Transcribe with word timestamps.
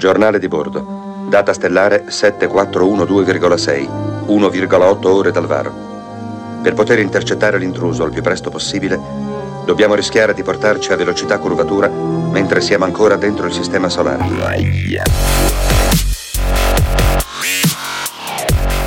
Giornale 0.00 0.38
di 0.38 0.48
bordo. 0.48 1.26
Data 1.28 1.52
stellare 1.52 2.06
7412,6. 2.08 3.88
1,8 4.28 5.06
ore 5.08 5.30
dal 5.30 5.46
varo. 5.46 6.60
Per 6.62 6.72
poter 6.72 7.00
intercettare 7.00 7.58
l'intruso 7.58 8.04
al 8.04 8.10
più 8.10 8.22
presto 8.22 8.48
possibile, 8.48 8.98
dobbiamo 9.66 9.94
rischiare 9.94 10.32
di 10.32 10.42
portarci 10.42 10.90
a 10.92 10.96
velocità 10.96 11.38
curvatura 11.38 11.88
mentre 11.88 12.62
siamo 12.62 12.86
ancora 12.86 13.16
dentro 13.16 13.46
il 13.46 13.52
sistema 13.52 13.90
solare. 13.90 14.24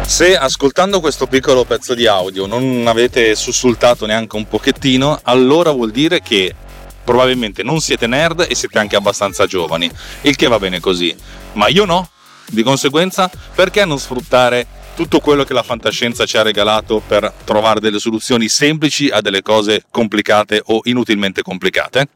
Se 0.07 0.35
ascoltando 0.35 0.99
questo 0.99 1.27
piccolo 1.27 1.63
pezzo 1.63 1.93
di 1.93 2.07
audio 2.07 2.47
non 2.47 2.85
avete 2.87 3.35
sussultato 3.35 4.07
neanche 4.07 4.35
un 4.35 4.47
pochettino, 4.47 5.19
allora 5.21 5.69
vuol 5.69 5.91
dire 5.91 6.21
che 6.21 6.55
probabilmente 7.03 7.63
non 7.63 7.79
siete 7.79 8.07
nerd 8.07 8.45
e 8.49 8.55
siete 8.55 8.79
anche 8.79 8.95
abbastanza 8.95 9.45
giovani, 9.45 9.89
il 10.21 10.35
che 10.35 10.47
va 10.47 10.59
bene 10.59 10.79
così. 10.79 11.15
Ma 11.53 11.67
io 11.67 11.85
no. 11.85 12.09
Di 12.45 12.61
conseguenza, 12.61 13.31
perché 13.55 13.85
non 13.85 13.97
sfruttare 13.97 14.67
tutto 14.95 15.19
quello 15.19 15.43
che 15.43 15.53
la 15.53 15.63
fantascienza 15.63 16.25
ci 16.25 16.37
ha 16.37 16.41
regalato 16.41 17.01
per 17.05 17.31
trovare 17.45 17.79
delle 17.79 17.99
soluzioni 17.99 18.47
semplici 18.47 19.09
a 19.09 19.21
delle 19.21 19.41
cose 19.41 19.85
complicate 19.89 20.61
o 20.65 20.81
inutilmente 20.83 21.41
complicate? 21.41 22.09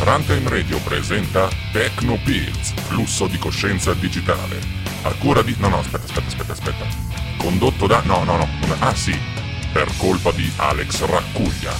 Runtime 0.00 0.48
Radio 0.48 0.78
presenta 0.78 1.48
Techno 1.72 2.18
Pills, 2.24 2.72
flusso 2.88 3.28
di 3.28 3.38
coscienza 3.38 3.92
digitale. 3.94 4.58
A 5.02 5.12
cura 5.18 5.42
di... 5.42 5.54
No, 5.58 5.68
no, 5.68 5.78
aspetta, 5.78 6.04
aspetta, 6.04 6.26
aspetta, 6.26 6.52
aspetta. 6.52 6.86
Condotto 7.36 7.86
da... 7.86 8.02
No, 8.04 8.24
no, 8.24 8.36
no. 8.36 8.48
Ah 8.80 8.94
sì, 8.94 9.16
per 9.72 9.88
colpa 9.96 10.30
di 10.32 10.50
Alex 10.56 11.02
Raccuglia. 11.06 11.72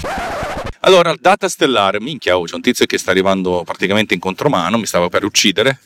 Allora, 0.80 1.14
data 1.20 1.46
stellare, 1.48 2.00
minchia, 2.00 2.38
oh, 2.38 2.44
c'è 2.44 2.54
un 2.54 2.62
tizio 2.62 2.86
che 2.86 2.96
sta 2.96 3.10
arrivando 3.10 3.62
praticamente 3.64 4.14
in 4.14 4.20
contromano, 4.20 4.78
mi 4.78 4.86
stava 4.86 5.08
per 5.08 5.24
uccidere, 5.24 5.78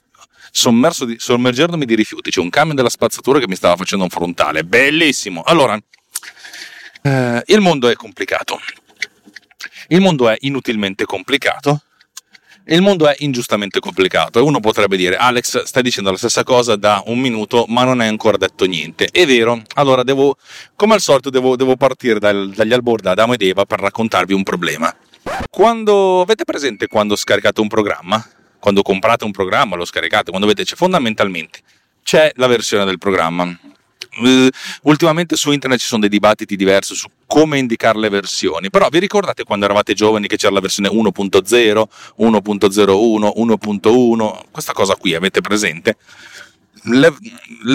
di, 0.51 1.17
sommergendomi 1.19 1.85
di 1.85 1.95
rifiuti. 1.97 2.31
C'è 2.31 2.41
un 2.41 2.49
camion 2.49 2.77
della 2.77 2.89
spazzatura 2.89 3.41
che 3.41 3.49
mi 3.49 3.57
stava 3.57 3.77
facendo 3.77 4.05
un 4.05 4.11
frontale. 4.11 4.63
Bellissimo. 4.63 5.43
Allora, 5.43 5.77
eh, 7.03 7.43
il 7.45 7.61
mondo 7.61 7.89
è 7.89 7.95
complicato. 7.95 8.61
Il 9.89 10.01
mondo 10.01 10.29
è 10.29 10.37
inutilmente 10.41 11.05
complicato. 11.05 11.83
Il 12.69 12.83
mondo 12.83 13.09
è 13.09 13.15
ingiustamente 13.19 13.79
complicato 13.79 14.39
e 14.39 14.43
uno 14.43 14.61
potrebbe 14.61 14.97
dire 14.97 15.17
Alex 15.17 15.63
stai 15.63 15.83
dicendo 15.83 16.11
la 16.11 16.17
stessa 16.17 16.43
cosa 16.43 16.77
da 16.77 17.03
un 17.07 17.19
minuto 17.19 17.65
ma 17.69 17.85
non 17.85 18.01
hai 18.01 18.09
ancora 18.09 18.37
detto 18.37 18.65
niente. 18.65 19.09
È 19.11 19.25
vero, 19.25 19.63
allora 19.75 20.03
devo, 20.03 20.37
come 20.75 20.95
al 20.95 21.01
solito 21.01 21.31
devo, 21.31 21.57
devo 21.57 21.77
partire 21.77 22.19
dal, 22.19 22.51
dagli 22.51 22.73
albori 22.73 23.03
da 23.03 23.13
Adamo 23.13 23.35
ed 23.35 23.43
Eva 23.43 23.65
per 23.65 23.81
raccontarvi 23.81 24.33
un 24.33 24.43
problema. 24.43 24.95
Quando 25.51 26.21
avete 26.21 26.45
presente 26.45 26.87
quando 26.89 27.17
scaricate 27.17 27.61
un 27.61 27.69
programma? 27.69 28.25
quando 28.67 28.83
comprate 28.83 29.25
un 29.25 29.31
programma, 29.31 29.77
lo 29.77 29.85
scaricate, 29.85 30.31
quando 30.31 30.49
vedete, 30.49 30.67
cioè, 30.71 30.77
fondamentalmente 30.77 31.61
c'è 32.03 32.33
la 32.35 32.49
versione 32.49 32.85
del 32.85 32.99
programma. 32.99 33.57
Uh, 34.19 34.49
ultimamente 34.83 35.37
su 35.37 35.53
internet 35.53 35.79
ci 35.79 35.87
sono 35.87 36.01
dei 36.01 36.09
dibattiti 36.09 36.57
diversi 36.57 36.95
su 36.95 37.09
come 37.27 37.59
indicare 37.59 37.99
le 37.99 38.09
versioni, 38.09 38.71
però 38.71 38.89
vi 38.89 38.99
ricordate 38.99 39.45
quando 39.45 39.65
eravate 39.67 39.93
giovani 39.93 40.27
che 40.27 40.37
c'era 40.37 40.55
la 40.55 40.61
versione 40.61 40.89
1.0, 40.89 41.85
1.01, 42.19 43.33
1.1, 43.37 44.41
questa 44.51 44.73
cosa 44.73 44.95
qui 44.95 45.15
avete 45.15 45.41
presente? 45.41 45.97
Le, 46.85 47.15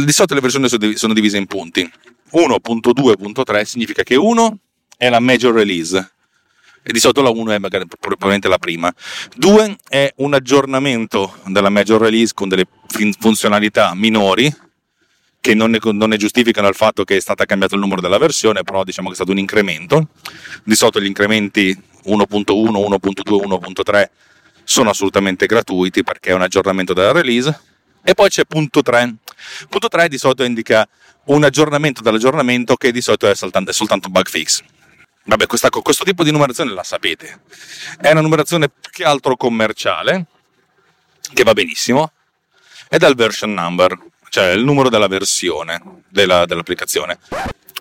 di 0.03 0.11
solito 0.11 0.33
le 0.33 0.41
versioni 0.41 0.67
sono 0.95 1.13
divise 1.13 1.37
in 1.37 1.45
punti. 1.45 1.89
1.2.3 2.33 3.63
significa 3.63 4.03
che 4.03 4.15
1 4.15 4.57
è 4.97 5.09
la 5.09 5.19
major 5.19 5.53
release, 5.53 6.11
e 6.83 6.91
di 6.91 6.99
solito 6.99 7.21
la 7.21 7.29
1 7.29 7.51
è 7.51 7.57
magari 7.59 7.85
probabilmente 7.99 8.47
la 8.47 8.57
prima. 8.57 8.91
2 9.35 9.77
è 9.87 10.11
un 10.17 10.33
aggiornamento 10.33 11.37
della 11.45 11.69
major 11.69 12.01
release 12.01 12.33
con 12.33 12.49
delle 12.49 12.65
funzionalità 13.19 13.93
minori 13.93 14.51
che 15.41 15.55
non 15.55 15.71
ne, 15.71 15.79
non 15.81 16.09
ne, 16.09 16.17
giustificano 16.17 16.67
il 16.67 16.75
fatto 16.75 17.03
che 17.03 17.17
è 17.17 17.19
stato 17.19 17.43
cambiato 17.45 17.73
il 17.73 17.81
numero 17.81 17.99
della 17.99 18.19
versione, 18.19 18.61
però 18.61 18.83
diciamo 18.83 19.07
che 19.07 19.13
è 19.13 19.15
stato 19.17 19.31
un 19.31 19.39
incremento. 19.39 20.09
Di 20.63 20.75
solito 20.75 21.01
gli 21.01 21.07
incrementi 21.07 21.75
1.1, 22.05 22.43
1.2, 22.45 23.81
1.3 23.83 24.09
sono 24.63 24.91
assolutamente 24.91 25.47
gratuiti 25.47 26.03
perché 26.03 26.29
è 26.29 26.33
un 26.33 26.43
aggiornamento 26.43 26.93
della 26.93 27.11
release. 27.11 27.59
E 28.03 28.13
poi 28.13 28.29
c'è 28.29 28.45
punto 28.45 28.83
3. 28.83 29.15
Punto 29.67 29.87
3 29.87 30.07
di 30.07 30.19
solito 30.19 30.43
indica 30.43 30.87
un 31.25 31.43
aggiornamento 31.43 32.01
dell'aggiornamento 32.03 32.75
che 32.75 32.91
di 32.91 33.01
solito 33.01 33.27
è 33.27 33.33
soltanto, 33.33 33.71
è 33.71 33.73
soltanto 33.73 34.09
bug 34.09 34.27
fix. 34.27 34.63
Vabbè, 35.23 35.47
questa, 35.47 35.69
questo 35.69 36.03
tipo 36.03 36.23
di 36.23 36.31
numerazione 36.31 36.71
la 36.71 36.83
sapete. 36.83 37.41
È 37.99 38.11
una 38.11 38.21
numerazione 38.21 38.69
più 38.69 38.91
che 38.91 39.03
altro 39.03 39.35
commerciale, 39.35 40.25
che 41.33 41.43
va 41.43 41.53
benissimo, 41.53 42.11
ed 42.89 43.03
è 43.03 43.07
il 43.07 43.15
version 43.15 43.53
number, 43.53 43.97
cioè 44.31 44.51
il 44.51 44.63
numero 44.63 44.87
della 44.87 45.07
versione 45.07 46.03
della, 46.07 46.45
dell'applicazione. 46.45 47.19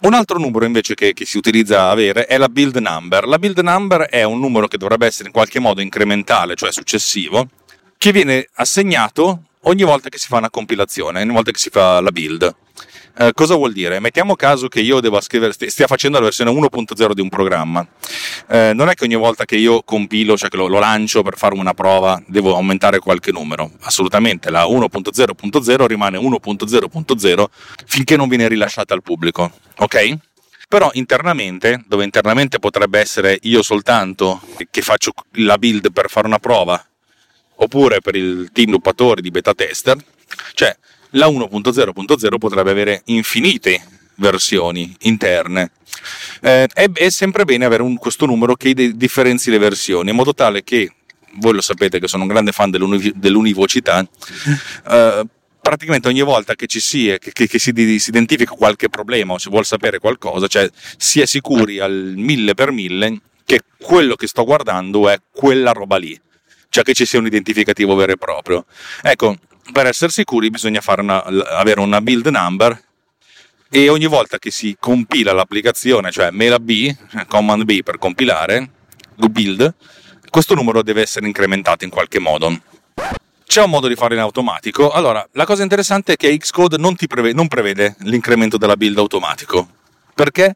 Un 0.00 0.14
altro 0.14 0.36
numero 0.36 0.64
invece 0.64 0.94
che, 0.94 1.12
che, 1.12 1.24
si 1.24 1.36
utilizza 1.36 1.90
avere 1.90 2.26
è 2.26 2.38
la 2.38 2.48
build 2.48 2.76
number. 2.78 3.24
La 3.28 3.38
build 3.38 3.60
number 3.60 4.00
è 4.08 4.24
un 4.24 4.40
numero 4.40 4.66
che 4.66 4.76
dovrebbe 4.76 5.06
essere 5.06 5.28
in 5.28 5.32
qualche 5.32 5.60
modo 5.60 5.80
incrementale, 5.80 6.56
cioè 6.56 6.72
successivo, 6.72 7.46
che 7.96 8.10
viene 8.10 8.48
assegnato 8.54 9.44
ogni 9.64 9.84
volta 9.84 10.08
che 10.08 10.18
si 10.18 10.26
fa 10.26 10.38
una 10.38 10.50
compilazione, 10.50 11.20
ogni 11.20 11.32
volta 11.32 11.52
che 11.52 11.58
si 11.58 11.70
fa 11.70 12.00
la 12.00 12.10
build. 12.10 12.52
Eh, 13.18 13.32
cosa 13.34 13.54
vuol 13.54 13.72
dire? 13.72 14.00
Mettiamo 14.00 14.34
caso 14.34 14.68
che 14.68 14.80
io 14.80 15.00
devo 15.00 15.20
scrivere, 15.20 15.52
stia 15.52 15.86
facendo 15.86 16.18
la 16.18 16.24
versione 16.24 16.50
1.0 16.50 17.12
di 17.12 17.20
un 17.20 17.28
programma. 17.28 17.86
Eh, 18.48 18.72
non 18.74 18.88
è 18.88 18.94
che 18.94 19.04
ogni 19.04 19.16
volta 19.16 19.44
che 19.44 19.56
io 19.56 19.82
compilo, 19.82 20.36
cioè 20.36 20.48
che 20.48 20.56
lo, 20.56 20.66
lo, 20.66 20.78
lancio 20.78 21.22
per 21.22 21.36
fare 21.36 21.54
una 21.54 21.74
prova, 21.74 22.20
devo 22.26 22.54
aumentare 22.54 22.98
qualche 22.98 23.32
numero. 23.32 23.70
Assolutamente, 23.80 24.50
la 24.50 24.64
1.0.0 24.64 25.86
rimane 25.86 26.18
1.0.0 26.18 27.44
finché 27.84 28.16
non 28.16 28.28
viene 28.28 28.48
rilasciata 28.48 28.94
al 28.94 29.02
pubblico. 29.02 29.50
Ok? 29.78 30.16
Però 30.68 30.88
internamente, 30.94 31.82
dove 31.86 32.04
internamente 32.04 32.58
potrebbe 32.60 33.00
essere 33.00 33.38
io 33.42 33.60
soltanto 33.62 34.40
che 34.70 34.82
faccio 34.82 35.12
la 35.32 35.58
build 35.58 35.92
per 35.92 36.08
fare 36.08 36.28
una 36.28 36.38
prova, 36.38 36.82
oppure 37.56 38.00
per 38.00 38.14
il 38.14 38.50
team 38.52 38.68
sviluppatori 38.70 39.20
di 39.20 39.30
beta 39.30 39.52
tester, 39.52 39.96
cioè 40.54 40.74
la 41.10 41.26
1.0.0 41.26 42.38
potrebbe 42.38 42.70
avere 42.70 43.02
infinite 43.06 43.82
versioni 44.16 44.94
interne. 45.00 45.72
Eh, 46.40 46.66
è, 46.72 46.90
è, 46.92 47.10
sempre 47.10 47.44
bene 47.44 47.64
avere 47.64 47.82
un, 47.82 47.96
questo 47.96 48.26
numero 48.26 48.54
che 48.54 48.72
differenzi 48.94 49.50
le 49.50 49.58
versioni, 49.58 50.10
in 50.10 50.16
modo 50.16 50.34
tale 50.34 50.62
che, 50.62 50.92
voi 51.34 51.54
lo 51.54 51.60
sapete 51.60 51.98
che 51.98 52.08
sono 52.08 52.22
un 52.22 52.28
grande 52.28 52.52
fan 52.52 52.70
dell'uni, 52.70 53.12
dell'univocità, 53.14 54.06
eh, 54.88 55.24
praticamente 55.60 56.08
ogni 56.08 56.22
volta 56.22 56.54
che 56.54 56.66
ci 56.66 56.80
sia, 56.80 57.18
che, 57.18 57.32
che, 57.32 57.46
che 57.46 57.58
si, 57.58 57.72
si, 57.98 58.08
identifica 58.08 58.52
qualche 58.52 58.88
problema 58.88 59.34
o 59.34 59.38
si 59.38 59.48
vuole 59.48 59.64
sapere 59.64 59.98
qualcosa, 59.98 60.46
cioè 60.46 60.68
si 60.96 61.20
è 61.20 61.26
sicuri 61.26 61.80
al 61.80 62.14
mille 62.16 62.54
per 62.54 62.70
mille 62.70 63.20
che 63.44 63.60
quello 63.78 64.14
che 64.14 64.26
sto 64.26 64.44
guardando 64.44 65.08
è 65.08 65.18
quella 65.30 65.72
roba 65.72 65.96
lì, 65.96 66.18
cioè 66.68 66.84
che 66.84 66.94
ci 66.94 67.04
sia 67.04 67.18
un 67.18 67.26
identificativo 67.26 67.94
vero 67.94 68.12
e 68.12 68.16
proprio. 68.16 68.64
Ecco, 69.02 69.36
per 69.72 69.86
essere 69.86 70.10
sicuri 70.10 70.50
bisogna 70.50 70.80
una, 70.98 71.22
avere 71.22 71.80
una 71.80 72.00
build 72.00 72.26
number 72.26 72.82
e 73.70 73.88
ogni 73.88 74.06
volta 74.06 74.38
che 74.38 74.50
si 74.50 74.76
compila 74.78 75.32
l'applicazione, 75.32 76.10
cioè 76.10 76.30
mela 76.30 76.58
B, 76.58 76.94
command 77.28 77.62
B 77.62 77.82
per 77.82 77.98
compilare, 77.98 78.68
build, 79.14 79.74
questo 80.28 80.54
numero 80.54 80.82
deve 80.82 81.02
essere 81.02 81.26
incrementato 81.26 81.84
in 81.84 81.90
qualche 81.90 82.18
modo. 82.18 82.60
C'è 83.46 83.62
un 83.62 83.70
modo 83.70 83.88
di 83.88 83.96
farlo 83.96 84.14
in 84.14 84.20
automatico. 84.20 84.90
Allora, 84.90 85.26
la 85.32 85.44
cosa 85.44 85.62
interessante 85.62 86.12
è 86.12 86.16
che 86.16 86.36
Xcode 86.36 86.76
non, 86.78 86.94
prevede, 86.94 87.34
non 87.34 87.48
prevede 87.48 87.96
l'incremento 88.00 88.56
della 88.56 88.76
build 88.76 88.98
automatico. 88.98 89.68
Perché? 90.14 90.54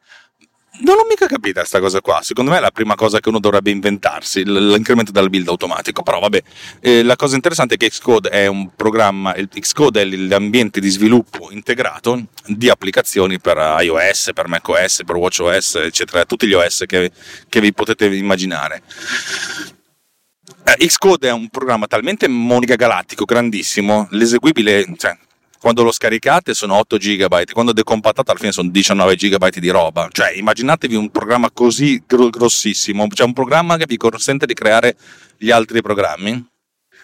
Non 0.77 0.99
ho 0.99 1.07
mica 1.09 1.27
capito 1.27 1.61
questa 1.61 1.79
cosa 1.79 2.01
qua. 2.01 2.21
Secondo 2.23 2.51
me 2.51 2.57
è 2.57 2.61
la 2.61 2.73
prima 2.73 2.97
cosa 2.97 3.21
che 3.21 3.29
uno 3.29 3.39
dovrebbe 3.39 3.71
inventarsi, 3.71 4.43
l'incremento 4.45 5.13
del 5.13 5.31
build 5.31 5.47
automatico. 5.49 6.03
Però 6.03 6.19
vabbè, 6.19 6.43
eh, 6.81 7.03
la 7.05 7.15
cosa 7.15 7.37
interessante 7.37 7.75
è 7.75 7.77
che 7.77 7.89
Xcode 7.91 8.29
è 8.29 8.47
un 8.47 8.75
programma, 8.75 9.33
Xcode 9.35 10.03
è 10.03 10.05
l'ambiente 10.05 10.81
di 10.81 10.91
sviluppo 10.91 11.51
integrato 11.53 12.27
di 12.47 12.69
applicazioni 12.69 13.39
per 13.39 13.57
iOS, 13.81 14.31
per 14.35 14.49
macOS, 14.49 15.03
per 15.07 15.15
WatchOS, 15.15 15.77
eccetera, 15.77 16.25
tutti 16.25 16.47
gli 16.49 16.55
OS 16.55 16.83
che, 16.87 17.13
che 17.49 17.61
vi 17.61 17.73
potete 17.73 18.07
immaginare. 18.07 18.83
Eh, 20.65 20.87
Xcode 20.87 21.29
è 21.29 21.33
un 21.33 21.49
programma 21.51 21.87
talmente 21.87 22.27
galattico, 22.29 23.25
grandissimo, 23.25 24.09
l'eseguibile, 24.11 24.87
cioè, 24.97 25.17
quando 25.65 25.83
lo 25.83 25.93
scaricate 25.93 26.53
sono 26.53 26.75
8 26.75 26.99
GB, 26.99 27.51
quando 27.53 27.73
decompattate 27.73 28.31
alla 28.31 28.39
fine 28.39 28.53
sono 28.53 28.69
19 28.69 29.15
GB 29.17 29.49
di 29.49 29.71
roba. 29.71 30.11
Cioè, 30.13 30.33
immaginatevi 30.33 30.95
un 30.95 31.09
programma 31.09 31.51
così 31.51 32.03
grossissimo, 32.07 33.07
cioè 33.09 33.27
un 33.27 33.33
programma 33.33 33.79
che 33.79 33.87
vi 33.89 33.97
consente 33.97 34.45
di 34.45 34.53
creare 34.53 34.95
gli 35.39 35.51
altri 35.51 35.81
programmi. 35.81 36.47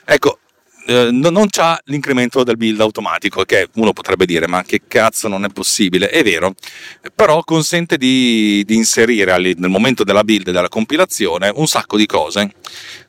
Ecco, 0.04 0.40
eh, 0.88 1.08
non 1.10 1.46
c'ha 1.48 1.80
l'incremento 1.84 2.44
del 2.44 2.58
build 2.58 2.82
automatico, 2.82 3.44
che 3.44 3.70
uno 3.76 3.94
potrebbe 3.94 4.26
dire, 4.26 4.46
ma 4.46 4.62
che 4.62 4.82
cazzo 4.86 5.26
non 5.26 5.46
è 5.46 5.48
possibile? 5.48 6.10
È 6.10 6.22
vero, 6.22 6.52
però 7.14 7.42
consente 7.44 7.96
di, 7.96 8.62
di 8.66 8.74
inserire 8.74 9.38
nel 9.38 9.70
momento 9.70 10.04
della 10.04 10.22
build 10.22 10.48
e 10.48 10.52
della 10.52 10.68
compilazione 10.68 11.50
un 11.54 11.66
sacco 11.66 11.96
di 11.96 12.04
cose 12.04 12.52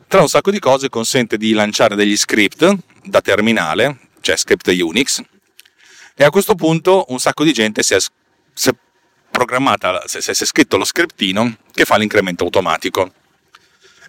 tra 0.08 0.22
un 0.22 0.30
sacco 0.30 0.52
di 0.52 0.60
cose 0.60 0.88
consente 0.88 1.36
di 1.36 1.52
lanciare 1.52 1.96
degli 1.96 2.16
script 2.16 2.74
da 3.04 3.20
terminale, 3.20 3.98
cioè 4.22 4.36
script 4.36 4.68
Unix, 4.68 5.22
e 6.16 6.24
a 6.24 6.30
questo 6.30 6.56
punto 6.56 7.06
un 7.10 7.20
sacco 7.20 7.44
di 7.44 7.54
gente 7.54 7.84
si 7.84 7.94
è, 7.94 8.00
si 8.54 8.70
è 8.70 8.76
programmata, 9.30 10.04
si 10.06 10.18
è, 10.18 10.22
si 10.22 10.32
è 10.32 10.46
scritto 10.46 10.78
lo 10.78 10.86
scriptino 10.86 11.58
che 11.72 11.86
fa 11.86 11.98
l'incremento 11.98 12.44
automatico. 12.44 13.14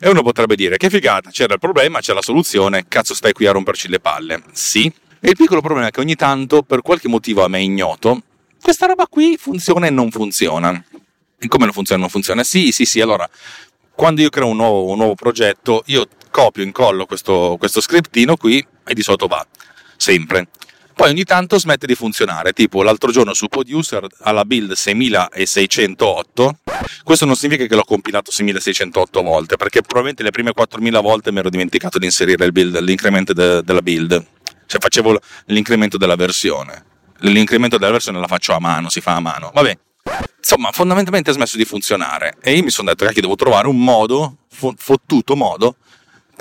E 0.01 0.09
uno 0.09 0.23
potrebbe 0.23 0.57
dire 0.57 0.77
che 0.77 0.91
figata, 0.91 1.31
c'era 1.31 1.55
il 1.55 1.61
problema, 1.61 2.01
c'è 2.01 2.13
la 2.13 2.23
soluzione, 2.23 2.87
cazzo 2.89 3.15
stai 3.15 3.33
qui 3.33 3.47
a 3.47 3.53
romperci 3.53 3.89
le 3.89 4.01
palle. 4.01 4.43
Sì, 4.51 4.93
e 5.21 5.29
il 5.29 5.37
piccolo 5.37 5.61
problema 5.61 5.87
è 5.87 5.91
che 5.93 6.01
ogni 6.01 6.17
tanto, 6.17 6.63
per 6.63 6.83
qualche 6.83 7.07
motivo 7.07 7.45
a 7.45 7.49
me 7.49 7.63
ignoto, 7.63 8.23
questa 8.61 8.87
roba 8.87 9.07
qui 9.07 9.37
funziona 9.37 9.87
e 9.87 9.91
non 9.91 10.11
funziona. 10.11 10.85
E 11.39 11.47
come 11.47 11.65
non 11.65 11.73
funziona 11.73 12.01
e 12.01 12.03
non 12.03 12.11
funziona? 12.11 12.43
Sì, 12.43 12.73
sì, 12.73 12.85
sì, 12.85 13.01
allora, 13.01 13.29
quando 13.95 14.21
io 14.21 14.31
creo 14.31 14.49
un 14.49 14.57
nuovo, 14.57 14.91
un 14.91 14.97
nuovo 14.97 15.15
progetto, 15.15 15.85
io 15.87 16.09
copio, 16.31 16.65
incollo 16.65 17.07
questo, 17.07 17.55
questo 17.59 17.81
scriptino 17.81 18.37
qui 18.37 18.67
e 18.85 18.95
di 18.95 19.03
sotto 19.03 19.29
va, 19.29 19.47
sempre. 19.97 20.49
Poi 20.95 21.11
ogni 21.11 21.25
tanto 21.25 21.59
smette 21.59 21.87
di 21.87 21.95
funzionare, 21.95 22.53
tipo 22.53 22.83
l'altro 22.83 23.11
giorno 23.11 23.35
su 23.35 23.49
Poduser 23.49 24.07
alla 24.21 24.45
build 24.45 24.73
6608, 24.73 26.59
questo 27.03 27.25
non 27.25 27.35
significa 27.35 27.67
che 27.67 27.75
l'ho 27.75 27.85
compilato 27.85 28.31
6608 28.31 29.23
volte, 29.23 29.57
perché 29.57 29.81
probabilmente 29.81 30.23
le 30.23 30.31
prime 30.31 30.53
4000 30.53 31.01
volte 31.01 31.33
mi 31.33 31.39
ero 31.39 31.51
dimenticato 31.51 31.99
di 31.99 32.05
inserire 32.05 32.51
build, 32.51 32.79
l'incremento 32.81 33.33
de, 33.33 33.63
della 33.63 33.83
build, 33.83 34.25
cioè 34.67 34.81
facevo 34.81 35.19
l'incremento 35.47 35.97
della 35.97 36.17
versione. 36.17 36.85
L'incremento 37.25 37.79
della 37.79 37.93
versione 37.93 38.19
la 38.19 38.27
faccio 38.27 38.53
a 38.53 38.59
mano, 38.59 38.89
si 38.89 39.01
fa 39.01 39.15
a 39.15 39.21
mano. 39.21 39.51
Vabbè, 39.55 39.79
insomma, 40.39 40.73
fondamentalmente 40.73 41.31
ha 41.31 41.33
smesso 41.33 41.57
di 41.57 41.65
funzionare 41.65 42.37
e 42.41 42.55
io 42.55 42.63
mi 42.63 42.71
sono 42.71 42.89
detto 42.93 43.07
che 43.07 43.21
devo 43.21 43.37
trovare 43.37 43.69
un 43.69 43.79
modo, 43.79 44.39
fottuto 44.49 45.37
modo, 45.37 45.77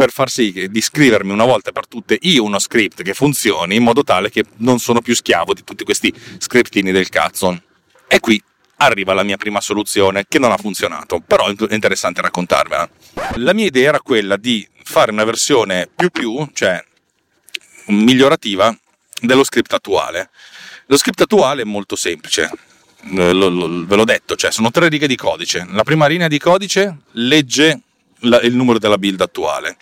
per 0.01 0.09
far 0.11 0.31
sì 0.31 0.67
di 0.67 0.81
scrivermi 0.81 1.31
una 1.31 1.45
volta 1.45 1.71
per 1.71 1.85
tutte 1.85 2.17
io 2.21 2.43
uno 2.43 2.57
script 2.57 3.03
che 3.03 3.13
funzioni 3.13 3.75
in 3.75 3.83
modo 3.83 4.03
tale 4.03 4.31
che 4.31 4.43
non 4.57 4.79
sono 4.79 4.99
più 4.99 5.13
schiavo 5.13 5.53
di 5.53 5.63
tutti 5.63 5.83
questi 5.83 6.11
scriptini 6.39 6.91
del 6.91 7.07
cazzo. 7.07 7.61
E 8.07 8.19
qui 8.19 8.41
arriva 8.77 9.13
la 9.13 9.21
mia 9.21 9.37
prima 9.37 9.61
soluzione 9.61 10.25
che 10.27 10.39
non 10.39 10.51
ha 10.51 10.57
funzionato, 10.57 11.19
però 11.19 11.45
è 11.45 11.53
interessante 11.69 12.19
raccontarvela. 12.19 12.89
La 13.35 13.53
mia 13.53 13.67
idea 13.67 13.89
era 13.89 13.99
quella 13.99 14.37
di 14.37 14.67
fare 14.81 15.11
una 15.11 15.23
versione 15.23 15.87
più 15.95 16.09
più, 16.09 16.49
cioè 16.51 16.83
migliorativa 17.89 18.75
dello 19.21 19.43
script 19.43 19.71
attuale. 19.73 20.31
Lo 20.87 20.97
script 20.97 21.21
attuale 21.21 21.61
è 21.61 21.65
molto 21.65 21.95
semplice, 21.95 22.49
ve 23.03 23.33
l'ho 23.33 24.03
detto, 24.03 24.35
cioè 24.35 24.51
sono 24.51 24.71
tre 24.71 24.89
righe 24.89 25.05
di 25.05 25.15
codice. 25.15 25.67
La 25.69 25.83
prima 25.83 26.07
linea 26.07 26.27
di 26.27 26.39
codice 26.39 27.01
legge 27.11 27.81
il 28.23 28.55
numero 28.55 28.79
della 28.79 28.97
build 28.97 29.21
attuale. 29.21 29.77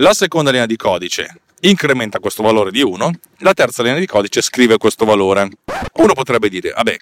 La 0.00 0.14
seconda 0.14 0.50
linea 0.50 0.64
di 0.64 0.76
codice 0.76 1.42
incrementa 1.60 2.20
questo 2.20 2.42
valore 2.42 2.70
di 2.70 2.80
1, 2.80 3.10
la 3.40 3.52
terza 3.52 3.82
linea 3.82 3.98
di 3.98 4.06
codice 4.06 4.40
scrive 4.40 4.78
questo 4.78 5.04
valore. 5.04 5.50
Uno 5.96 6.14
potrebbe 6.14 6.48
dire, 6.48 6.70
vabbè, 6.70 6.96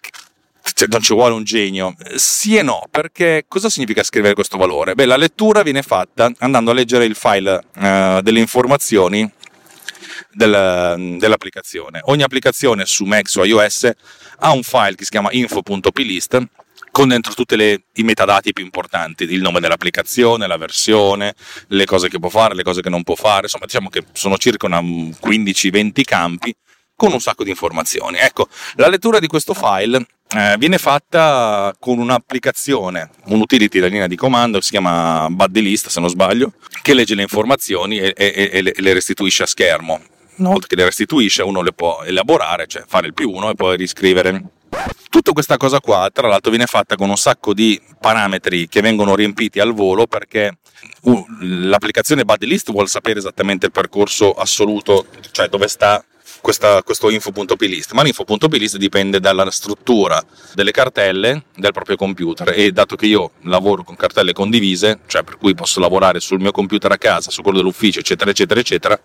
non 0.89 1.01
ci 1.01 1.15
vuole 1.15 1.33
un 1.33 1.45
genio. 1.45 1.95
Sì 2.17 2.57
e 2.57 2.63
no, 2.63 2.83
perché 2.91 3.45
cosa 3.47 3.71
significa 3.71 4.03
scrivere 4.03 4.35
questo 4.35 4.57
valore? 4.57 4.97
Beh, 4.97 5.05
la 5.05 5.17
lettura 5.17 5.63
viene 5.63 5.83
fatta 5.83 6.29
andando 6.39 6.73
a 6.73 6.75
leggere 6.75 7.05
il 7.05 7.15
file 7.15 7.63
uh, 7.77 8.21
delle 8.21 8.41
informazioni 8.41 9.31
del, 10.33 11.17
dell'applicazione. 11.21 12.01
Ogni 12.07 12.25
applicazione 12.25 12.85
su 12.85 13.05
Mac 13.05 13.31
o 13.37 13.45
iOS 13.45 13.93
ha 14.39 14.51
un 14.51 14.65
file 14.65 14.97
che 14.97 15.05
si 15.05 15.11
chiama 15.11 15.29
info.plist 15.31 16.47
con 16.99 17.07
dentro 17.07 17.33
tutti 17.33 17.55
i 17.55 18.03
metadati 18.03 18.53
più 18.53 18.65
importanti, 18.65 19.23
il 19.23 19.41
nome 19.41 19.61
dell'applicazione, 19.61 20.49
la 20.49 20.57
versione, 20.57 21.33
le 21.69 21.85
cose 21.85 22.09
che 22.09 22.19
può 22.19 22.29
fare, 22.29 22.57
le 22.57 22.65
cose 22.65 22.81
che 22.81 22.89
non 22.89 23.05
può 23.05 23.15
fare, 23.15 23.43
insomma 23.43 23.67
diciamo 23.67 23.89
che 23.89 24.03
sono 24.11 24.37
circa 24.37 24.67
15-20 24.67 26.03
campi 26.03 26.53
con 26.97 27.13
un 27.13 27.21
sacco 27.21 27.45
di 27.45 27.51
informazioni. 27.51 28.19
Ecco, 28.19 28.49
la 28.75 28.89
lettura 28.89 29.21
di 29.21 29.29
questo 29.29 29.55
file 29.55 30.05
eh, 30.37 30.57
viene 30.59 30.77
fatta 30.77 31.73
con 31.79 32.01
un'applicazione, 32.01 33.11
un 33.27 33.39
utility, 33.39 33.79
la 33.79 33.87
linea 33.87 34.09
di 34.09 34.17
comando, 34.17 34.61
si 34.61 34.71
chiama 34.71 35.29
Buddy 35.31 35.77
se 35.77 36.01
non 36.01 36.09
sbaglio, 36.09 36.55
che 36.83 36.95
legge 36.95 37.15
le 37.15 37.23
informazioni 37.23 38.01
e, 38.01 38.13
e, 38.17 38.51
e 38.53 38.73
le 38.75 38.93
restituisce 38.93 39.45
a 39.45 39.47
schermo. 39.47 40.01
Una 40.39 40.49
volta 40.49 40.67
che 40.67 40.75
le 40.75 40.85
restituisce 40.85 41.43
uno 41.43 41.63
le 41.63 41.73
può 41.73 42.03
elaborare, 42.03 42.67
cioè 42.67 42.83
fare 42.89 43.07
il 43.07 43.15
più 43.15 43.31
uno 43.31 43.51
e 43.51 43.55
poi 43.55 43.77
riscrivere. 43.77 44.43
Tutta 45.11 45.33
questa 45.33 45.57
cosa 45.57 45.81
qua, 45.81 46.11
tra 46.13 46.29
l'altro, 46.29 46.51
viene 46.51 46.67
fatta 46.67 46.97
con 46.97 47.09
un 47.09 47.17
sacco 47.17 47.55
di 47.55 47.81
parametri 48.01 48.69
che 48.69 48.81
vengono 48.81 49.15
riempiti 49.15 49.59
al 49.59 49.73
volo 49.73 50.07
perché 50.07 50.59
uh, 51.03 51.27
l'applicazione 51.41 52.25
Buddy 52.25 52.59
vuole 52.67 52.89
sapere 52.89 53.19
esattamente 53.19 53.67
il 53.67 53.73
percorso 53.73 54.33
assoluto, 54.33 55.07
cioè 55.33 55.49
dove 55.49 55.67
sta 55.69 56.05
questa, 56.41 56.83
questo 56.83 57.11
info.plist, 57.11 57.93
ma 57.93 58.03
l'info.plist 58.03 58.77
dipende 58.77 59.21
dalla 59.21 59.51
struttura 59.51 60.23
delle 60.55 60.71
cartelle 60.71 61.45
del 61.57 61.73
proprio 61.73 61.97
computer 61.97 62.53
e 62.55 62.71
dato 62.73 62.97
che 62.97 63.07
io 63.07 63.33
lavoro 63.43 63.83
con 63.83 63.97
cartelle 63.97 64.33
condivise, 64.33 65.01
cioè 65.07 65.23
per 65.23 65.37
cui 65.39 65.55
posso 65.55 65.81
lavorare 65.81 66.21
sul 66.21 66.41
mio 66.41 66.53
computer 66.53 66.93
a 66.93 66.99
casa, 66.99 67.31
su 67.31 67.43
quello 67.43 67.59
dell'ufficio, 67.59 68.01
eccetera, 68.01 68.31
eccetera, 68.31 68.61
eccetera, 68.61 69.01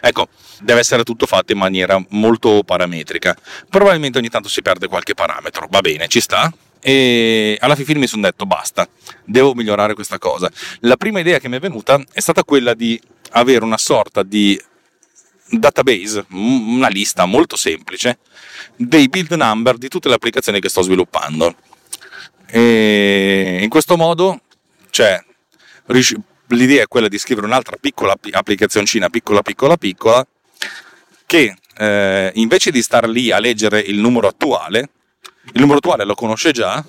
ecco, 0.00 0.28
deve 0.60 0.80
essere 0.80 1.02
tutto 1.04 1.26
fatto 1.26 1.52
in 1.52 1.58
maniera 1.58 2.02
molto 2.10 2.62
parametrica. 2.64 3.36
Probabilmente 3.68 4.18
ogni 4.18 4.28
tanto 4.28 4.48
si 4.48 4.62
perde 4.62 4.86
qualche 4.88 5.14
parametro, 5.14 5.66
va 5.70 5.80
bene, 5.80 6.08
ci 6.08 6.20
sta, 6.20 6.52
e 6.80 7.56
alla 7.60 7.74
fine 7.74 7.98
mi 7.98 8.06
sono 8.06 8.22
detto 8.22 8.46
basta, 8.46 8.88
devo 9.24 9.54
migliorare 9.54 9.94
questa 9.94 10.18
cosa. 10.18 10.50
La 10.80 10.96
prima 10.96 11.20
idea 11.20 11.38
che 11.38 11.48
mi 11.48 11.56
è 11.56 11.60
venuta 11.60 12.02
è 12.12 12.20
stata 12.20 12.44
quella 12.44 12.74
di 12.74 13.00
avere 13.32 13.64
una 13.64 13.78
sorta 13.78 14.22
di 14.22 14.60
database, 15.50 16.26
una 16.30 16.88
lista 16.88 17.24
molto 17.24 17.56
semplice 17.56 18.18
dei 18.76 19.08
build 19.08 19.32
number 19.32 19.76
di 19.76 19.88
tutte 19.88 20.08
le 20.08 20.14
applicazioni 20.14 20.60
che 20.60 20.68
sto 20.68 20.82
sviluppando. 20.82 21.54
E 22.46 23.58
in 23.60 23.68
questo 23.68 23.96
modo, 23.96 24.40
cioè, 24.90 25.22
l'idea 26.48 26.82
è 26.82 26.86
quella 26.86 27.08
di 27.08 27.18
scrivere 27.18 27.46
un'altra 27.46 27.76
piccola 27.80 28.16
applicazioncina, 28.30 29.08
piccola, 29.08 29.42
piccola, 29.42 29.76
piccola, 29.76 30.26
che 31.26 31.56
eh, 31.76 32.30
invece 32.34 32.70
di 32.70 32.82
star 32.82 33.08
lì 33.08 33.30
a 33.30 33.38
leggere 33.38 33.80
il 33.80 33.98
numero 33.98 34.28
attuale, 34.28 34.90
il 35.52 35.60
numero 35.60 35.78
attuale 35.78 36.04
lo 36.04 36.14
conosce 36.14 36.52
già 36.52 36.84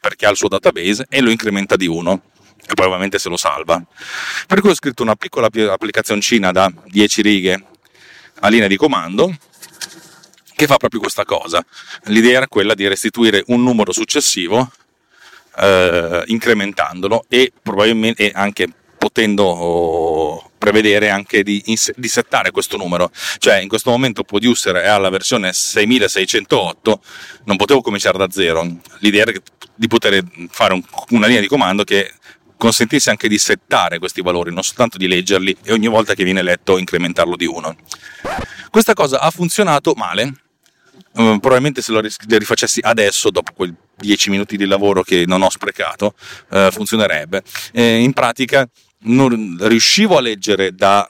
perché 0.00 0.26
ha 0.26 0.30
il 0.30 0.36
suo 0.36 0.48
database 0.48 1.06
e 1.08 1.20
lo 1.20 1.30
incrementa 1.30 1.76
di 1.76 1.86
1 1.86 2.22
e 2.66 2.74
probabilmente 2.74 3.18
se 3.18 3.28
lo 3.28 3.36
salva. 3.36 3.82
Per 4.46 4.60
cui 4.60 4.70
ho 4.70 4.74
scritto 4.74 5.02
una 5.02 5.16
piccola 5.16 5.48
applicazioncina 5.48 6.52
da 6.52 6.72
10 6.86 7.22
righe 7.22 7.64
a 8.40 8.48
linea 8.48 8.68
di 8.68 8.76
comando 8.76 9.34
che 10.54 10.66
fa 10.66 10.76
proprio 10.76 11.00
questa 11.00 11.24
cosa. 11.24 11.64
L'idea 12.04 12.36
era 12.38 12.48
quella 12.48 12.74
di 12.74 12.86
restituire 12.86 13.42
un 13.46 13.62
numero 13.62 13.92
successivo 13.92 14.70
eh, 15.56 16.22
incrementandolo 16.26 17.24
e 17.28 17.52
probabilmente 17.62 18.30
anche 18.30 18.68
potendo 19.00 19.44
oh, 19.44 20.50
prevedere 20.58 21.08
anche 21.08 21.42
di, 21.42 21.62
di, 21.64 22.08
settare 22.08 22.50
questo 22.50 22.76
numero. 22.76 23.10
Cioè 23.38 23.56
in 23.56 23.66
questo 23.68 23.88
momento 23.88 24.24
Producer 24.24 24.76
è 24.76 24.88
alla 24.88 25.08
versione 25.08 25.54
6608, 25.54 27.02
non 27.44 27.56
potevo 27.56 27.80
cominciare 27.80 28.18
da 28.18 28.28
zero. 28.30 28.62
L'idea 28.98 29.22
era 29.22 29.32
di 29.74 29.86
poter 29.88 30.22
fare 30.50 30.74
un, 30.74 30.82
una 31.10 31.26
linea 31.26 31.40
di 31.40 31.48
comando 31.48 31.82
che 31.82 32.12
consentisse 32.58 33.08
anche 33.08 33.26
di 33.26 33.38
settare 33.38 33.98
questi 33.98 34.20
valori, 34.20 34.52
non 34.52 34.62
soltanto 34.62 34.98
di 34.98 35.08
leggerli 35.08 35.56
e 35.62 35.72
ogni 35.72 35.88
volta 35.88 36.12
che 36.12 36.22
viene 36.22 36.42
letto 36.42 36.76
incrementarlo 36.76 37.36
di 37.36 37.46
uno. 37.46 37.74
Questa 38.68 38.92
cosa 38.92 39.20
ha 39.20 39.30
funzionato 39.30 39.94
male, 39.96 40.34
Uh, 41.12 41.40
probabilmente 41.40 41.82
se 41.82 41.90
lo 41.90 42.00
rifacessi 42.00 42.78
adesso, 42.80 43.30
dopo 43.30 43.50
quei 43.52 43.74
10 43.96 44.30
minuti 44.30 44.56
di 44.56 44.64
lavoro 44.64 45.02
che 45.02 45.24
non 45.26 45.42
ho 45.42 45.50
sprecato, 45.50 46.14
uh, 46.50 46.70
funzionerebbe. 46.70 47.42
Eh, 47.72 47.98
in 47.98 48.12
pratica 48.12 48.68
non 49.02 49.56
riuscivo 49.60 50.16
a 50.16 50.20
leggere 50.20 50.74
da, 50.74 51.08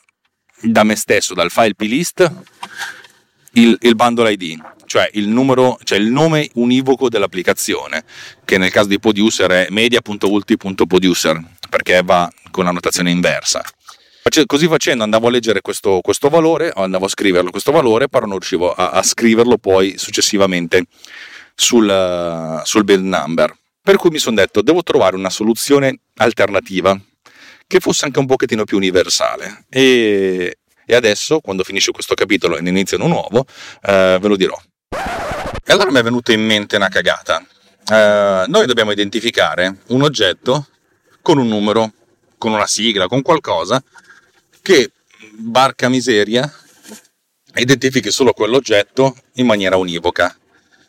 da 0.61 0.85
me 0.85 0.97
stesso, 0.97 1.35
dal 1.35 1.51
file 1.51 1.75
plist, 1.75 2.31
il, 3.53 3.77
il 3.81 3.95
bundle 3.95 4.33
ID, 4.33 4.61
cioè 4.87 5.09
il, 5.15 5.29
numero, 5.29 5.79
cioè 5.83 5.99
il 5.99 6.11
nome 6.11 6.51
univoco 6.55 7.09
dell'applicazione, 7.09 8.05
che 8.45 8.59
nel 8.59 8.71
caso 8.71 8.89
di 8.89 8.99
Producer 8.99 9.51
è 9.51 9.67
media.ulti.producer, 9.71 11.43
perché 11.69 12.03
va 12.05 12.31
con 12.51 12.65
la 12.65 12.71
notazione 12.71 13.11
inversa. 13.11 13.63
Così 14.47 14.69
facendo 14.69 15.03
andavo 15.03 15.27
a 15.27 15.31
leggere 15.31 15.61
questo, 15.61 16.01
questo 16.03 16.29
valore, 16.29 16.71
andavo 16.75 17.07
a 17.07 17.09
scriverlo 17.09 17.51
questo 17.51 17.73
valore, 17.73 18.09
però 18.09 18.27
non 18.27 18.39
riuscivo 18.39 18.73
a, 18.73 18.91
a 18.91 19.03
scriverlo 19.03 19.57
poi 19.57 19.95
successivamente 19.97 20.85
sul, 21.55 22.61
sul 22.63 22.85
build 22.85 23.05
number. 23.05 23.57
Per 23.83 23.97
cui 23.97 24.11
mi 24.11 24.19
sono 24.19 24.37
detto, 24.37 24.63
devo 24.63 24.83
trovare 24.83 25.17
una 25.17 25.31
soluzione 25.31 26.01
alternativa 26.17 26.97
che 27.71 27.79
fosse 27.79 28.05
anche 28.05 28.19
un 28.19 28.27
pochettino 28.27 28.65
più 28.65 28.77
universale. 28.79 29.65
E, 29.69 30.59
e 30.85 30.95
adesso, 30.97 31.39
quando 31.39 31.63
finisce 31.63 31.93
questo 31.93 32.15
capitolo 32.15 32.57
e 32.57 32.61
ne 32.63 32.71
inizia 32.71 32.97
uno 32.97 33.07
nuovo, 33.07 33.47
eh, 33.83 34.19
ve 34.21 34.27
lo 34.27 34.35
dirò. 34.35 34.61
E 34.91 35.73
allora 35.73 35.93
mi 35.93 36.01
è 36.01 36.03
venuta 36.03 36.33
in 36.33 36.45
mente 36.45 36.75
una 36.75 36.89
cagata. 36.89 37.47
Eh, 37.89 38.45
noi 38.49 38.67
dobbiamo 38.67 38.91
identificare 38.91 39.83
un 39.91 40.03
oggetto 40.03 40.67
con 41.23 41.39
un 41.39 41.47
numero, 41.47 41.93
con 42.39 42.51
una 42.51 42.67
sigla, 42.67 43.07
con 43.07 43.23
qualcosa 43.23 43.81
che, 44.61 44.91
barca 45.39 45.89
miseria, 45.89 46.53
identifichi 47.55 48.11
solo 48.11 48.33
quell'oggetto 48.33 49.17
in 49.35 49.47
maniera 49.47 49.77
univoca. 49.77 50.37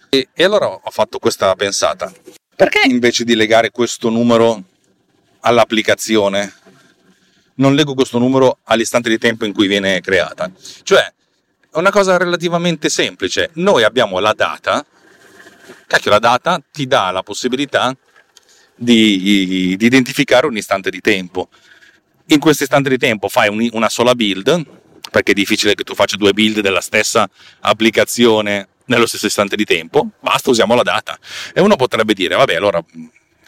E, 0.09 0.29
e 0.33 0.43
allora 0.43 0.67
ho 0.67 0.89
fatto 0.89 1.19
questa 1.19 1.53
pensata. 1.53 2.11
Perché 2.55 2.81
invece 2.87 3.23
di 3.23 3.35
legare 3.35 3.69
questo 3.69 4.09
numero 4.09 4.63
all'applicazione, 5.41 6.53
non 7.61 7.75
leggo 7.75 7.93
questo 7.93 8.17
numero 8.17 8.57
all'istante 8.63 9.07
di 9.07 9.19
tempo 9.19 9.45
in 9.45 9.53
cui 9.53 9.67
viene 9.67 10.01
creata? 10.01 10.51
Cioè, 10.83 11.13
è 11.71 11.77
una 11.77 11.91
cosa 11.91 12.17
relativamente 12.17 12.89
semplice. 12.89 13.51
Noi 13.53 13.83
abbiamo 13.83 14.19
la 14.19 14.33
data, 14.33 14.83
cacchio, 15.87 16.11
la 16.11 16.19
data 16.19 16.61
ti 16.71 16.87
dà 16.87 17.11
la 17.11 17.21
possibilità 17.21 17.95
di, 18.75 19.75
di 19.77 19.85
identificare 19.85 20.47
un 20.47 20.57
istante 20.57 20.89
di 20.89 20.99
tempo. 21.01 21.49
In 22.27 22.39
questo 22.39 22.63
istante 22.63 22.89
di 22.89 22.97
tempo 22.97 23.29
fai 23.29 23.47
un, 23.47 23.69
una 23.73 23.89
sola 23.89 24.15
build, 24.15 24.65
perché 25.11 25.31
è 25.31 25.35
difficile 25.35 25.75
che 25.75 25.83
tu 25.83 25.93
faccia 25.93 26.17
due 26.17 26.33
build 26.33 26.61
della 26.61 26.81
stessa 26.81 27.29
applicazione 27.59 28.69
nello 28.85 29.05
stesso 29.05 29.27
istante 29.27 29.55
di 29.55 29.65
tempo, 29.65 30.09
basta 30.19 30.49
usiamo 30.49 30.73
la 30.73 30.81
data. 30.81 31.17
E 31.53 31.61
uno 31.61 31.75
potrebbe 31.75 32.13
dire, 32.13 32.35
vabbè, 32.35 32.55
allora 32.55 32.83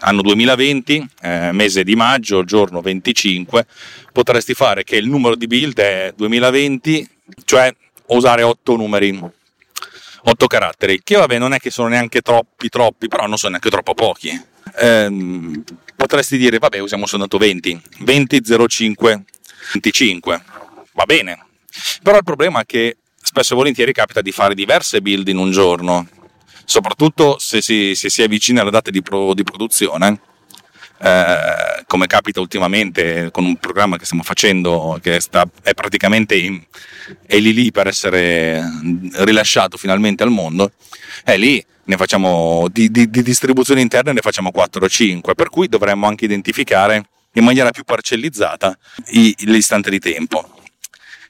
anno 0.03 0.21
2020, 0.21 1.07
eh, 1.21 1.51
mese 1.51 1.83
di 1.83 1.95
maggio, 1.95 2.43
giorno 2.43 2.81
25, 2.81 3.65
potresti 4.11 4.53
fare 4.53 4.83
che 4.83 4.97
il 4.97 5.07
numero 5.07 5.35
di 5.35 5.47
build 5.47 5.79
è 5.79 6.13
2020, 6.15 7.09
cioè 7.45 7.73
usare 8.07 8.43
8 8.43 8.75
numeri, 8.75 9.19
8 10.25 10.47
caratteri, 10.47 11.01
che 11.03 11.15
vabbè 11.15 11.37
non 11.37 11.53
è 11.53 11.59
che 11.59 11.71
sono 11.71 11.87
neanche 11.87 12.21
troppi 12.21 12.69
troppi, 12.69 13.07
però 13.07 13.27
non 13.27 13.37
sono 13.37 13.51
neanche 13.51 13.69
troppo 13.69 13.93
pochi. 13.93 14.29
Eh, 14.75 15.61
potresti 15.95 16.37
dire, 16.37 16.57
vabbè, 16.57 16.79
usiamo 16.79 17.05
soltanto 17.05 17.37
20, 17.37 17.81
20, 17.99 18.41
05, 18.67 19.23
25, 19.73 20.43
va 20.93 21.05
bene. 21.05 21.45
Però 22.01 22.17
il 22.17 22.23
problema 22.23 22.61
è 22.61 22.65
che 22.65 22.97
spesso 23.21 23.53
e 23.53 23.55
volentieri 23.55 23.93
capita 23.93 24.21
di 24.21 24.31
fare 24.31 24.53
diverse 24.53 25.01
build 25.01 25.27
in 25.29 25.37
un 25.37 25.51
giorno, 25.51 26.07
soprattutto 26.65 27.37
se 27.39 27.61
si, 27.61 27.95
se 27.95 28.09
si 28.09 28.21
è 28.21 28.27
vicini 28.27 28.59
alle 28.59 28.71
date 28.71 28.91
di, 28.91 29.01
pro, 29.01 29.33
di 29.33 29.43
produzione. 29.43 30.19
Eh, 30.99 31.83
come 31.85 32.07
capita 32.07 32.39
ultimamente 32.39 33.29
con 33.31 33.43
un 33.43 33.57
programma 33.57 33.97
che 33.97 34.05
stiamo 34.05 34.23
facendo 34.23 34.97
che 35.01 35.19
sta, 35.19 35.45
è 35.61 35.73
praticamente 35.73 36.35
in, 36.35 36.63
è 37.25 37.37
lì 37.39 37.53
lì 37.53 37.71
per 37.71 37.87
essere 37.87 38.63
rilasciato 39.15 39.75
finalmente 39.75 40.23
al 40.23 40.29
mondo, 40.29 40.71
è 41.25 41.35
lì 41.35 41.61
ne 41.85 41.97
facciamo 41.97 42.67
di, 42.71 42.89
di, 42.89 43.09
di 43.09 43.21
distribuzione 43.21 43.81
interna 43.81 44.13
ne 44.13 44.21
facciamo 44.21 44.51
4 44.51 44.85
o 44.85 44.87
5, 44.87 45.35
per 45.35 45.49
cui 45.49 45.67
dovremmo 45.67 46.07
anche 46.07 46.25
identificare 46.25 47.07
in 47.33 47.43
maniera 47.43 47.71
più 47.71 47.83
parcellizzata 47.83 48.77
l'istante 49.39 49.89
di 49.89 49.99
tempo. 49.99 50.62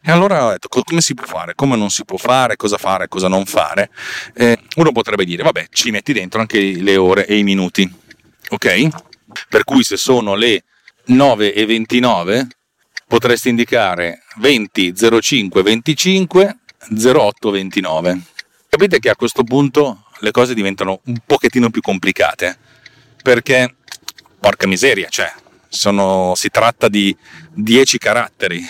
E 0.06 0.12
allora 0.12 0.46
ho 0.46 0.50
detto 0.52 0.68
come 0.68 1.00
si 1.00 1.14
può 1.14 1.26
fare, 1.26 1.56
come 1.56 1.78
non 1.78 1.90
si 1.90 2.04
può 2.04 2.18
fare, 2.18 2.58
cosa 2.58 2.78
fare, 2.78 3.08
cosa 3.08 3.30
non 3.30 3.46
fare. 3.46 3.90
Eh, 4.34 4.60
uno 4.76 4.92
potrebbe 4.92 5.24
dire, 5.24 5.44
vabbè, 5.44 5.68
ci 5.72 5.92
metti 5.92 6.12
dentro 6.12 6.42
anche 6.42 6.60
le 6.60 6.98
ore 6.98 7.26
e 7.26 7.38
i 7.38 7.44
minuti, 7.44 7.90
ok? 8.50 8.88
Per 9.48 9.64
cui 9.64 9.82
se 9.84 9.96
sono 9.96 10.36
le 10.36 10.66
9 11.06 11.54
e 11.54 11.66
29 11.66 12.48
potresti 13.08 13.48
indicare 13.48 14.24
20 14.38 14.94
05 15.22 15.62
25 15.62 16.58
08 17.02 17.50
29. 17.50 18.22
Capite 18.68 19.00
che 19.00 19.10
a 19.10 19.16
questo 19.16 19.44
punto 19.44 20.06
le 20.20 20.32
cose 20.32 20.54
diventano 20.54 21.00
un 21.06 21.18
pochettino 21.26 21.70
più 21.70 21.80
complicate 21.80 22.58
perché 23.22 23.76
porca 24.38 24.68
miseria, 24.68 25.08
cioè 25.08 25.32
sono, 25.70 26.34
si 26.36 26.50
tratta 26.50 26.90
di 26.90 27.16
10 27.54 27.98
caratteri 27.98 28.62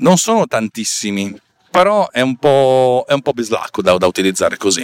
non 0.00 0.16
sono 0.16 0.46
tantissimi, 0.46 1.38
però 1.70 2.10
è 2.10 2.20
un 2.20 2.36
po', 2.36 3.04
è 3.08 3.12
un 3.12 3.22
po 3.22 3.32
bislacco 3.32 3.82
da, 3.82 3.96
da, 3.96 4.06
utilizzare 4.06 4.56
così. 4.56 4.82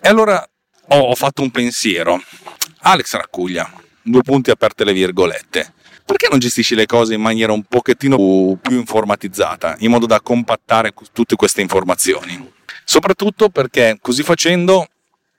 E 0.00 0.08
allora 0.08 0.46
ho, 0.88 0.98
ho 0.98 1.14
fatto 1.14 1.42
un 1.42 1.50
pensiero. 1.50 2.20
Alex 2.80 3.14
Raccuglia, 3.14 3.70
due 4.02 4.22
punti 4.22 4.50
aperte 4.50 4.84
le 4.84 4.92
virgolette. 4.92 5.74
Perché 6.04 6.28
non 6.28 6.40
gestisci 6.40 6.74
le 6.74 6.86
cose 6.86 7.14
in 7.14 7.20
maniera 7.20 7.52
un 7.52 7.62
pochettino 7.62 8.16
più, 8.16 8.58
più 8.60 8.76
informatizzata, 8.78 9.76
in 9.78 9.90
modo 9.90 10.06
da 10.06 10.20
compattare 10.20 10.92
tutte 11.12 11.36
queste 11.36 11.60
informazioni? 11.60 12.52
Soprattutto 12.84 13.48
perché 13.48 13.98
così 14.00 14.22
facendo 14.22 14.86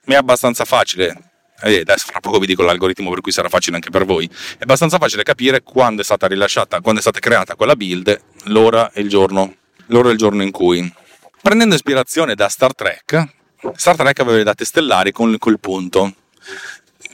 mi 0.06 0.14
è 0.14 0.16
abbastanza 0.16 0.64
facile 0.64 1.33
eh, 1.62 1.80
adesso 1.80 2.06
fra 2.08 2.20
poco 2.20 2.38
vi 2.38 2.46
dico 2.46 2.62
l'algoritmo 2.62 3.10
per 3.10 3.20
cui 3.20 3.32
sarà 3.32 3.48
facile 3.48 3.76
anche 3.76 3.90
per 3.90 4.04
voi, 4.04 4.28
è 4.58 4.62
abbastanza 4.62 4.98
facile 4.98 5.22
capire 5.22 5.62
quando 5.62 6.02
è 6.02 6.04
stata 6.04 6.26
rilasciata, 6.26 6.80
quando 6.80 7.00
è 7.00 7.02
stata 7.02 7.20
creata 7.20 7.54
quella 7.54 7.76
build, 7.76 8.20
l'ora 8.44 8.90
e 8.92 9.00
il 9.00 9.08
giorno, 9.08 9.54
l'ora 9.86 10.08
e 10.08 10.12
il 10.12 10.18
giorno 10.18 10.42
in 10.42 10.50
cui. 10.50 10.92
Prendendo 11.40 11.74
ispirazione 11.74 12.34
da 12.34 12.48
Star 12.48 12.74
Trek, 12.74 13.28
Star 13.74 13.96
Trek 13.96 14.18
aveva 14.20 14.36
le 14.38 14.44
date 14.44 14.64
stellari 14.64 15.12
con 15.12 15.36
quel 15.38 15.60
punto. 15.60 16.14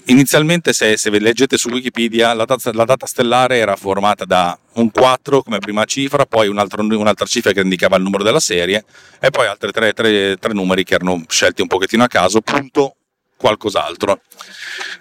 Inizialmente, 0.07 0.73
se, 0.73 0.97
se 0.97 1.11
leggete 1.11 1.57
su 1.57 1.69
Wikipedia, 1.69 2.33
la 2.33 2.45
data, 2.45 2.73
la 2.73 2.85
data, 2.85 3.07
stellare 3.07 3.59
era 3.59 3.77
formata 3.77 4.25
da 4.25 4.59
un 4.75 4.91
4 4.91 5.43
come 5.43 5.59
prima 5.59 5.85
cifra, 5.85 6.27
poi 6.27 6.49
un 6.49 6.59
altro, 6.59 6.83
un'altra 6.83 7.27
cifra 7.27 7.53
che 7.53 7.61
indicava 7.61 7.97
il 7.97 8.03
numero 8.03 8.25
della 8.25 8.41
serie, 8.41 8.85
e 9.21 9.31
poi 9.31 9.47
altri 9.47 9.71
tre, 9.71 9.93
tre, 9.93 10.37
tre 10.37 10.53
numeri 10.53 10.85
che 10.85 10.95
erano 10.95 11.23
scelti 11.29 11.61
un 11.61 11.69
pochettino 11.69 12.03
a 12.03 12.09
caso, 12.09 12.41
punto 12.41 12.97
qualcos'altro. 13.41 14.21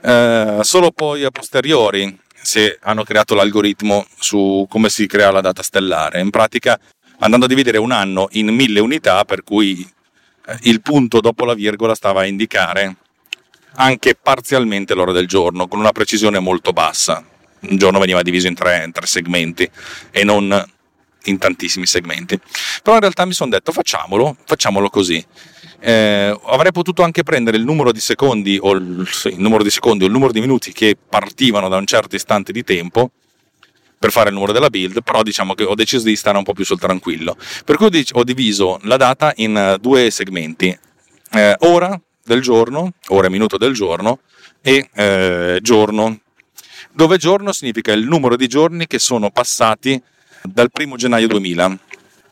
Eh, 0.02 0.60
solo 0.62 0.92
poi 0.92 1.26
a 1.26 1.30
posteriori 1.30 2.18
se 2.42 2.80
hanno 2.82 3.04
creato 3.04 3.36
l'algoritmo 3.36 4.06
su 4.18 4.66
come 4.70 4.88
si 4.88 5.08
crea 5.08 5.30
la 5.30 5.42
data 5.42 5.62
stellare. 5.62 6.22
In 6.22 6.30
pratica 6.30 6.80
andando 7.20 7.46
a 7.46 7.50
dividere 7.50 7.78
un 7.78 7.92
anno 7.92 8.30
in 8.32 8.48
mille 8.48 8.80
unità, 8.80 9.26
per 9.26 9.44
cui 9.44 9.86
eh, 10.48 10.58
il 10.62 10.82
punto 10.82 11.20
dopo 11.20 11.44
la 11.44 11.54
virgola 11.54 11.94
stava 11.96 12.22
a 12.22 12.26
indicare 12.26 12.96
anche 13.76 14.16
parzialmente 14.16 14.94
l'ora 14.94 15.12
del 15.12 15.28
giorno, 15.28 15.68
con 15.68 15.80
una 15.80 15.92
precisione 15.92 16.40
molto 16.40 16.72
bassa. 16.72 17.24
Un 17.62 17.78
giorno 17.78 18.00
veniva 18.00 18.22
diviso 18.22 18.48
in 18.48 18.56
tre, 18.56 18.84
in 18.86 18.94
tre 18.94 19.06
segmenti 19.06 19.70
e 20.12 20.24
non 20.24 20.66
in 21.24 21.38
tantissimi 21.38 21.86
segmenti. 21.86 22.40
Però 22.82 22.96
in 22.96 23.02
realtà 23.02 23.26
mi 23.26 23.34
sono 23.34 23.50
detto 23.50 23.74
facciamolo, 23.74 24.38
facciamolo 24.46 24.90
così. 24.90 25.24
Eh, 25.82 26.40
avrei 26.46 26.72
potuto 26.72 27.04
anche 27.04 27.24
prendere 27.24 27.58
il 27.58 27.64
numero 27.64 27.92
di 27.92 28.00
secondi 28.00 28.58
o 28.62 28.74
il, 28.74 29.08
il 29.26 29.40
numero 29.40 29.64
di 29.64 29.70
secondi 29.70 30.04
o 30.04 30.08
il 30.08 30.14
numero 30.14 30.34
di 30.34 30.42
minuti 30.42 30.74
che 30.74 30.98
partivano 30.98 31.70
da 31.70 31.78
un 31.78 31.86
certo 31.86 32.16
istante 32.16 32.52
di 32.52 32.64
tempo 32.64 33.12
per 34.00 34.12
fare 34.12 34.30
il 34.30 34.34
numero 34.34 34.54
della 34.54 34.70
build, 34.70 35.04
però 35.04 35.24
diciamo 35.24 35.54
che 35.54 35.64
ho 35.64 35.76
deciso 35.76 36.06
di 36.06 36.16
stare 36.16 36.38
un 36.38 36.44
po' 36.44 36.54
più 36.54 36.64
sul 36.64 36.80
tranquillo. 36.80 37.36
Per 37.66 37.76
cui 37.76 38.06
ho 38.14 38.24
diviso 38.24 38.80
la 38.84 38.96
data 38.96 39.34
in 39.36 39.56
eh, 39.56 39.78
due 39.80 40.10
segmenti, 40.10 40.78
eh, 41.32 41.56
ora 41.60 42.00
del 42.24 42.42
giorno, 42.42 42.94
ora 43.08 43.28
e 43.28 43.30
minuto 43.30 43.58
del 43.58 43.74
giorno 43.74 44.20
e 44.62 44.90
eh, 44.94 45.60
giorno, 45.62 46.20
dove 46.94 47.18
giorno 47.18 47.52
significa 47.52 47.92
il 47.92 48.06
numero 48.06 48.36
di 48.38 48.48
giorni 48.48 48.88
che 48.88 49.00
sono 49.00 49.32
passati 49.32 50.02
dal 50.44 50.72
primo 50.72 50.96
gennaio 50.96 51.28
2000 51.28 51.80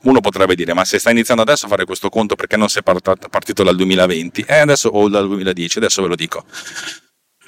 uno 0.07 0.21
potrebbe 0.21 0.55
dire, 0.55 0.73
ma 0.73 0.85
se 0.85 0.99
sta 0.99 1.11
iniziando 1.11 1.43
adesso 1.43 1.65
a 1.65 1.69
fare 1.69 1.85
questo 1.85 2.09
conto 2.09 2.35
perché 2.35 2.55
non 2.55 2.69
sei 2.69 2.81
partito 2.81 3.63
dal 3.63 3.75
2020? 3.75 4.45
Eh, 4.47 4.57
adesso 4.59 4.89
o 4.89 5.09
dal 5.09 5.27
2010, 5.27 5.77
adesso 5.79 6.01
ve 6.01 6.07
lo 6.07 6.15
dico. 6.15 6.45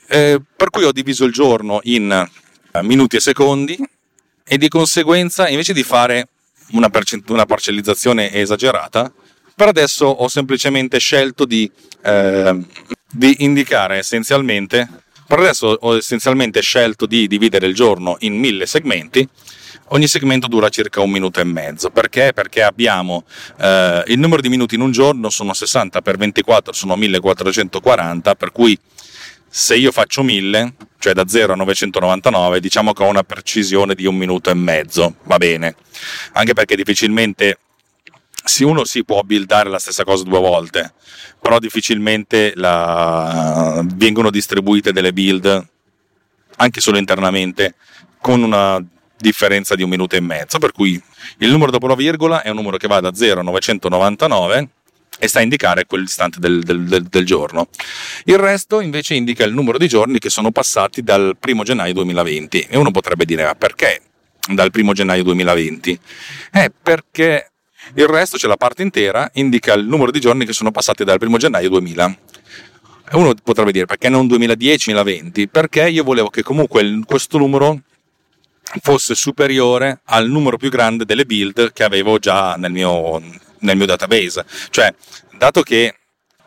Eh, 0.08 0.42
per 0.56 0.70
cui 0.70 0.84
ho 0.84 0.92
diviso 0.92 1.24
il 1.24 1.32
giorno 1.32 1.80
in 1.84 2.12
eh, 2.12 2.84
minuti 2.84 3.16
e 3.16 3.20
secondi 3.22 3.78
e 4.46 4.58
di 4.58 4.68
conseguenza 4.68 5.48
invece 5.48 5.72
di 5.72 5.84
fare 5.84 6.28
una, 6.72 6.90
percent- 6.90 7.30
una 7.30 7.46
parcellizzazione 7.46 8.34
esagerata, 8.34 9.12
per 9.56 9.70
adesso 9.70 10.06
ho 10.06 10.28
semplicemente 10.28 11.00
scelto 11.00 11.46
di, 11.46 11.70
eh, 12.04 12.60
di 13.10 13.36
indicare 13.40 13.98
essenzialmente, 13.98 14.88
per 15.26 15.40
adesso 15.40 15.78
ho 15.80 15.96
essenzialmente 15.96 16.62
scelto 16.62 17.06
di 17.06 17.28
dividere 17.28 17.68
il 17.68 17.76
giorno 17.76 18.18
in 18.20 18.38
mille 18.38 18.66
segmenti 18.66 19.28
Ogni 19.92 20.08
segmento 20.08 20.48
dura 20.48 20.70
circa 20.70 21.02
un 21.02 21.10
minuto 21.10 21.40
e 21.40 21.44
mezzo. 21.44 21.90
Perché? 21.90 22.32
Perché 22.34 22.62
abbiamo 22.62 23.24
eh, 23.58 24.04
il 24.08 24.20
numero 24.20 24.42
di 24.42 24.50
minuti 24.50 24.76
in 24.76 24.82
un 24.82 24.92
giorno 24.92 25.30
sono 25.30 25.54
60 25.54 26.02
per 26.02 26.18
24 26.18 26.74
sono 26.74 26.96
1440, 26.96 28.36
per 28.36 28.52
cui 28.52 28.78
se 29.48 29.76
io 29.76 29.92
faccio 29.92 30.22
1000, 30.22 30.74
cioè 31.00 31.14
da 31.14 31.28
0 31.28 31.54
a 31.54 31.56
999, 31.56 32.60
diciamo 32.60 32.94
che 32.94 33.04
ho 33.04 33.08
una 33.08 33.24
precisione 33.24 33.96
di 33.96 34.06
un 34.06 34.16
minuto 34.16 34.52
e 34.52 34.54
mezzo, 34.54 35.16
va 35.24 35.38
bene. 35.38 35.76
Anche 36.34 36.54
perché 36.54 36.76
difficilmente 36.76 37.58
se 38.44 38.66
uno 38.66 38.86
si 38.86 39.04
può 39.04 39.22
buildare 39.22 39.70
la 39.70 39.80
stessa 39.80 40.04
cosa 40.04 40.24
due 40.24 40.40
volte, 40.40 40.94
però 41.42 41.58
difficilmente 41.58 42.54
la, 42.56 43.84
vengono 43.96 44.30
distribuite 44.30 44.92
delle 44.92 45.14
build 45.14 45.68
anche 46.58 46.82
solo 46.82 46.98
internamente 46.98 47.76
con 48.20 48.44
una 48.44 48.84
differenza 49.20 49.76
di 49.76 49.84
un 49.84 49.90
minuto 49.90 50.16
e 50.16 50.20
mezzo, 50.22 50.58
per 50.58 50.72
cui 50.72 51.02
il 51.40 51.52
numero 51.52 51.72
dopo 51.72 51.88
la 51.88 51.96
virgola 51.96 52.42
è 52.42 52.50
un 52.50 52.56
numero 52.56 52.78
che 52.78 52.88
va 52.88 53.00
da 53.00 53.14
0 53.14 53.42
a 53.42 53.44
999 53.44 54.70
e 55.20 55.28
sta 55.28 55.40
a 55.40 55.42
indicare 55.42 55.86
quell'istante 55.86 56.40
del, 56.40 56.64
del, 56.64 56.86
del, 56.86 57.04
del, 57.04 57.26
giorno. 57.26 57.68
Il 58.24 58.38
resto 58.38 58.80
invece 58.80 59.16
indica 59.16 59.44
il 59.44 59.54
numero 59.54 59.78
di 59.78 59.88
giorni 59.88 60.18
che 60.18 60.30
sono 60.30 60.52
passati 60.52 61.04
dal 61.04 61.36
1 61.46 61.64
gennaio 61.64 61.94
2020 61.94 62.68
e 62.70 62.78
uno 62.78 62.92
potrebbe 62.92 63.26
dire 63.26 63.44
ma 63.44 63.54
perché 63.56 64.02
dal 64.48 64.72
1 64.74 64.94
gennaio 64.94 65.24
2020? 65.24 66.00
Eh, 66.54 66.72
perché 66.82 67.52
Il 67.96 68.08
resto, 68.08 68.38
c'è 68.38 68.48
la 68.48 68.58
parte 68.58 68.84
intera, 68.84 69.30
indica 69.34 69.74
il 69.74 69.86
numero 69.86 70.12
di 70.12 70.20
giorni 70.20 70.46
che 70.46 70.54
sono 70.54 70.70
passati 70.70 71.04
dal 71.04 71.18
1 71.20 71.38
gennaio 71.38 71.70
2000. 71.70 72.18
E 73.12 73.16
uno 73.16 73.34
potrebbe 73.42 73.72
dire 73.72 73.86
perché 73.86 74.10
non 74.10 74.28
2010-2020? 74.28 75.48
Perché 75.50 75.90
io 75.90 76.04
volevo 76.04 76.30
che 76.30 76.44
comunque 76.44 77.02
questo 77.06 77.40
numero 77.40 77.82
fosse 78.82 79.16
superiore 79.16 80.02
al 80.06 80.28
numero 80.30 80.58
più 80.58 80.70
grande 80.70 81.06
delle 81.06 81.26
build 81.26 81.74
che 81.74 81.84
avevo 81.84 82.20
già 82.20 82.56
nel 82.56 82.72
mio, 82.72 83.22
nel 83.60 83.78
mio 83.78 83.86
database. 83.86 84.46
Cioè, 84.70 84.94
dato 85.38 85.62
che 85.62 85.96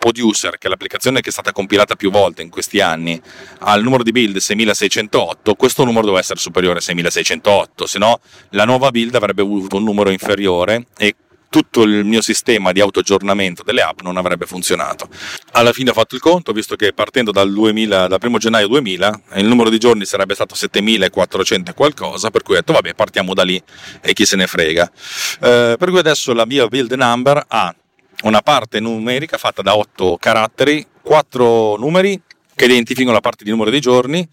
Producer, 0.02 0.58
che 0.58 0.66
è 0.66 0.68
l'applicazione 0.68 1.20
che 1.20 1.28
è 1.28 1.32
stata 1.32 1.52
compilata 1.52 1.94
più 1.94 2.10
volte 2.10 2.42
in 2.42 2.50
questi 2.50 2.80
anni, 2.80 3.22
ha 3.60 3.74
il 3.76 3.84
numero 3.84 4.02
di 4.02 4.10
build 4.10 4.36
6608, 4.36 5.54
questo 5.54 5.84
numero 5.84 6.00
doveva 6.02 6.18
essere 6.18 6.40
superiore 6.40 6.78
a 6.78 6.82
6608, 6.82 7.86
se 7.86 7.98
no 8.00 8.18
la 8.50 8.64
nuova 8.64 8.90
build 8.90 9.14
avrebbe 9.14 9.42
avuto 9.42 9.76
un 9.76 9.84
numero 9.84 10.10
inferiore 10.10 10.86
e 10.96 11.14
tutto 11.52 11.82
il 11.82 12.06
mio 12.06 12.22
sistema 12.22 12.72
di 12.72 12.80
autoaggiornamento 12.80 13.62
delle 13.62 13.82
app 13.82 14.00
non 14.00 14.16
avrebbe 14.16 14.46
funzionato. 14.46 15.06
Alla 15.50 15.74
fine 15.74 15.90
ho 15.90 15.92
fatto 15.92 16.14
il 16.14 16.20
conto, 16.22 16.52
visto 16.52 16.76
che 16.76 16.94
partendo 16.94 17.30
dal, 17.30 17.52
2000, 17.52 18.06
dal 18.06 18.18
1 18.22 18.38
gennaio 18.38 18.68
2000 18.68 19.20
il 19.34 19.44
numero 19.44 19.68
di 19.68 19.76
giorni 19.76 20.06
sarebbe 20.06 20.32
stato 20.32 20.54
7400 20.54 21.70
e 21.70 21.74
qualcosa, 21.74 22.30
per 22.30 22.42
cui 22.42 22.54
ho 22.54 22.56
detto 22.56 22.72
vabbè 22.72 22.94
partiamo 22.94 23.34
da 23.34 23.42
lì 23.42 23.62
e 24.00 24.14
chi 24.14 24.24
se 24.24 24.36
ne 24.36 24.46
frega. 24.46 24.90
Eh, 25.42 25.76
per 25.78 25.90
cui 25.90 25.98
adesso 25.98 26.32
la 26.32 26.46
mia 26.46 26.66
build 26.68 26.92
number 26.92 27.44
ha 27.46 27.74
una 28.22 28.40
parte 28.40 28.80
numerica 28.80 29.36
fatta 29.36 29.60
da 29.60 29.76
8 29.76 30.16
caratteri, 30.18 30.86
4 31.02 31.76
numeri 31.76 32.18
che 32.54 32.64
identificano 32.64 33.12
la 33.12 33.20
parte 33.20 33.44
di 33.44 33.50
numero 33.50 33.68
dei 33.68 33.80
giorni 33.80 34.26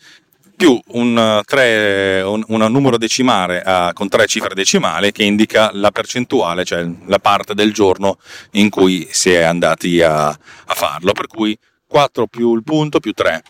più 0.60 0.78
un, 0.88 1.42
tre, 1.46 2.22
un, 2.22 2.44
un 2.46 2.66
numero 2.70 2.98
decimale 2.98 3.63
uh, 3.66 3.94
con 3.94 4.10
tre 4.10 4.28
cifre 4.28 4.54
decimali 4.54 5.13
che 5.13 5.24
indica 5.24 5.70
la 5.72 5.89
percentuale, 5.89 6.66
cioè 6.66 6.86
la 7.06 7.20
parte 7.20 7.54
del 7.54 7.72
giorno 7.72 8.18
in 8.51 8.70
cui 8.70 9.08
si 9.10 9.32
è 9.32 9.44
andati 9.44 10.01
a, 10.01 10.28
a 10.28 10.74
farlo. 10.74 11.13
Per 11.13 11.28
cui 11.28 11.58
4 11.88 12.28
più 12.28 12.54
il 12.56 12.63
punto 12.63 13.00
più 13.00 13.13
3. 13.13 13.42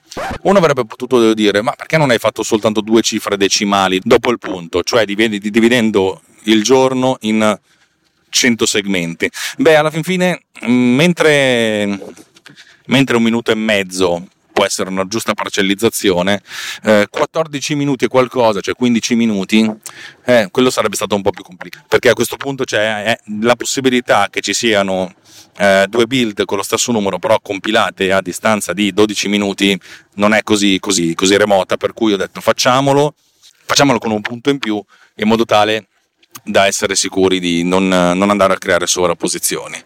Uno 0.44 0.60
avrebbe 0.60 0.86
potuto 0.86 1.34
dire, 1.34 1.64
ma 1.64 1.72
perché 1.72 1.98
non 1.98 2.12
hai 2.12 2.20
fatto 2.20 2.44
soltanto 2.44 2.80
due 2.80 3.02
cifre 3.02 3.38
decimali 3.38 4.00
dopo 4.04 4.30
il 4.30 4.38
punto, 4.38 4.84
cioè 4.84 5.04
dividendo 5.04 6.22
il 6.44 6.62
giorno 6.62 7.18
in 7.22 7.60
100 8.30 8.66
segmenti? 8.68 9.28
Beh, 9.58 9.76
alla 9.76 9.90
fin 9.90 10.04
fine, 10.04 10.44
mentre, 10.68 12.00
mentre 12.86 13.16
un 13.16 13.24
minuto 13.24 13.50
e 13.50 13.56
mezzo 13.56 14.28
può 14.60 14.66
essere 14.66 14.90
una 14.90 15.08
giusta 15.08 15.34
parcellizzazione, 15.34 16.42
eh, 16.84 17.08
14 17.10 17.76
minuti 17.76 18.04
e 18.04 18.08
qualcosa, 18.10 18.60
cioè 18.60 18.76
15 18.76 19.16
minuti, 19.16 19.72
eh, 20.26 20.50
quello 20.52 20.70
sarebbe 20.70 20.98
stato 20.98 21.16
un 21.16 21.22
po' 21.22 21.30
più 21.30 21.44
complicato, 21.44 21.86
perché 21.88 22.10
a 22.10 22.14
questo 22.14 22.36
punto 22.36 22.66
c'è 22.66 23.04
eh, 23.08 23.38
la 23.42 23.56
possibilità 23.56 24.28
che 24.30 24.42
ci 24.42 24.54
siano 24.54 25.14
eh, 25.58 25.86
due 25.88 26.08
build 26.08 26.44
con 26.44 26.58
lo 26.58 26.64
stesso 26.64 26.92
numero, 26.92 27.20
però 27.20 27.40
compilate 27.40 28.12
a 28.12 28.22
distanza 28.22 28.74
di 28.74 28.92
12 28.92 29.30
minuti, 29.30 29.80
non 30.16 30.34
è 30.34 30.44
così, 30.44 30.78
così, 30.82 31.16
così 31.16 31.38
remota, 31.38 31.78
per 31.78 31.94
cui 31.94 32.12
ho 32.12 32.18
detto 32.18 32.42
facciamolo, 32.42 33.14
facciamolo 33.66 33.98
con 33.98 34.12
un 34.12 34.20
punto 34.20 34.50
in 34.50 34.60
più, 34.60 34.84
in 35.16 35.28
modo 35.30 35.46
tale 35.46 35.88
da 36.50 36.66
essere 36.66 36.96
sicuri 36.96 37.40
di 37.40 37.64
non, 37.64 37.88
non 37.88 38.30
andare 38.30 38.54
a 38.54 38.58
creare 38.58 38.88
sovrapposizioni. 38.88 39.82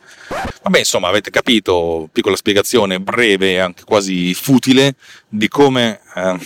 Vabbè, 0.64 0.80
insomma, 0.80 1.10
avete 1.10 1.30
capito, 1.30 2.10
piccola 2.12 2.36
spiegazione 2.36 3.00
breve 3.00 3.52
e 3.52 3.58
anche 3.58 3.84
quasi 3.84 4.34
futile 4.34 4.96
di 5.28 5.50
come, 5.50 6.00
eh, 6.16 6.38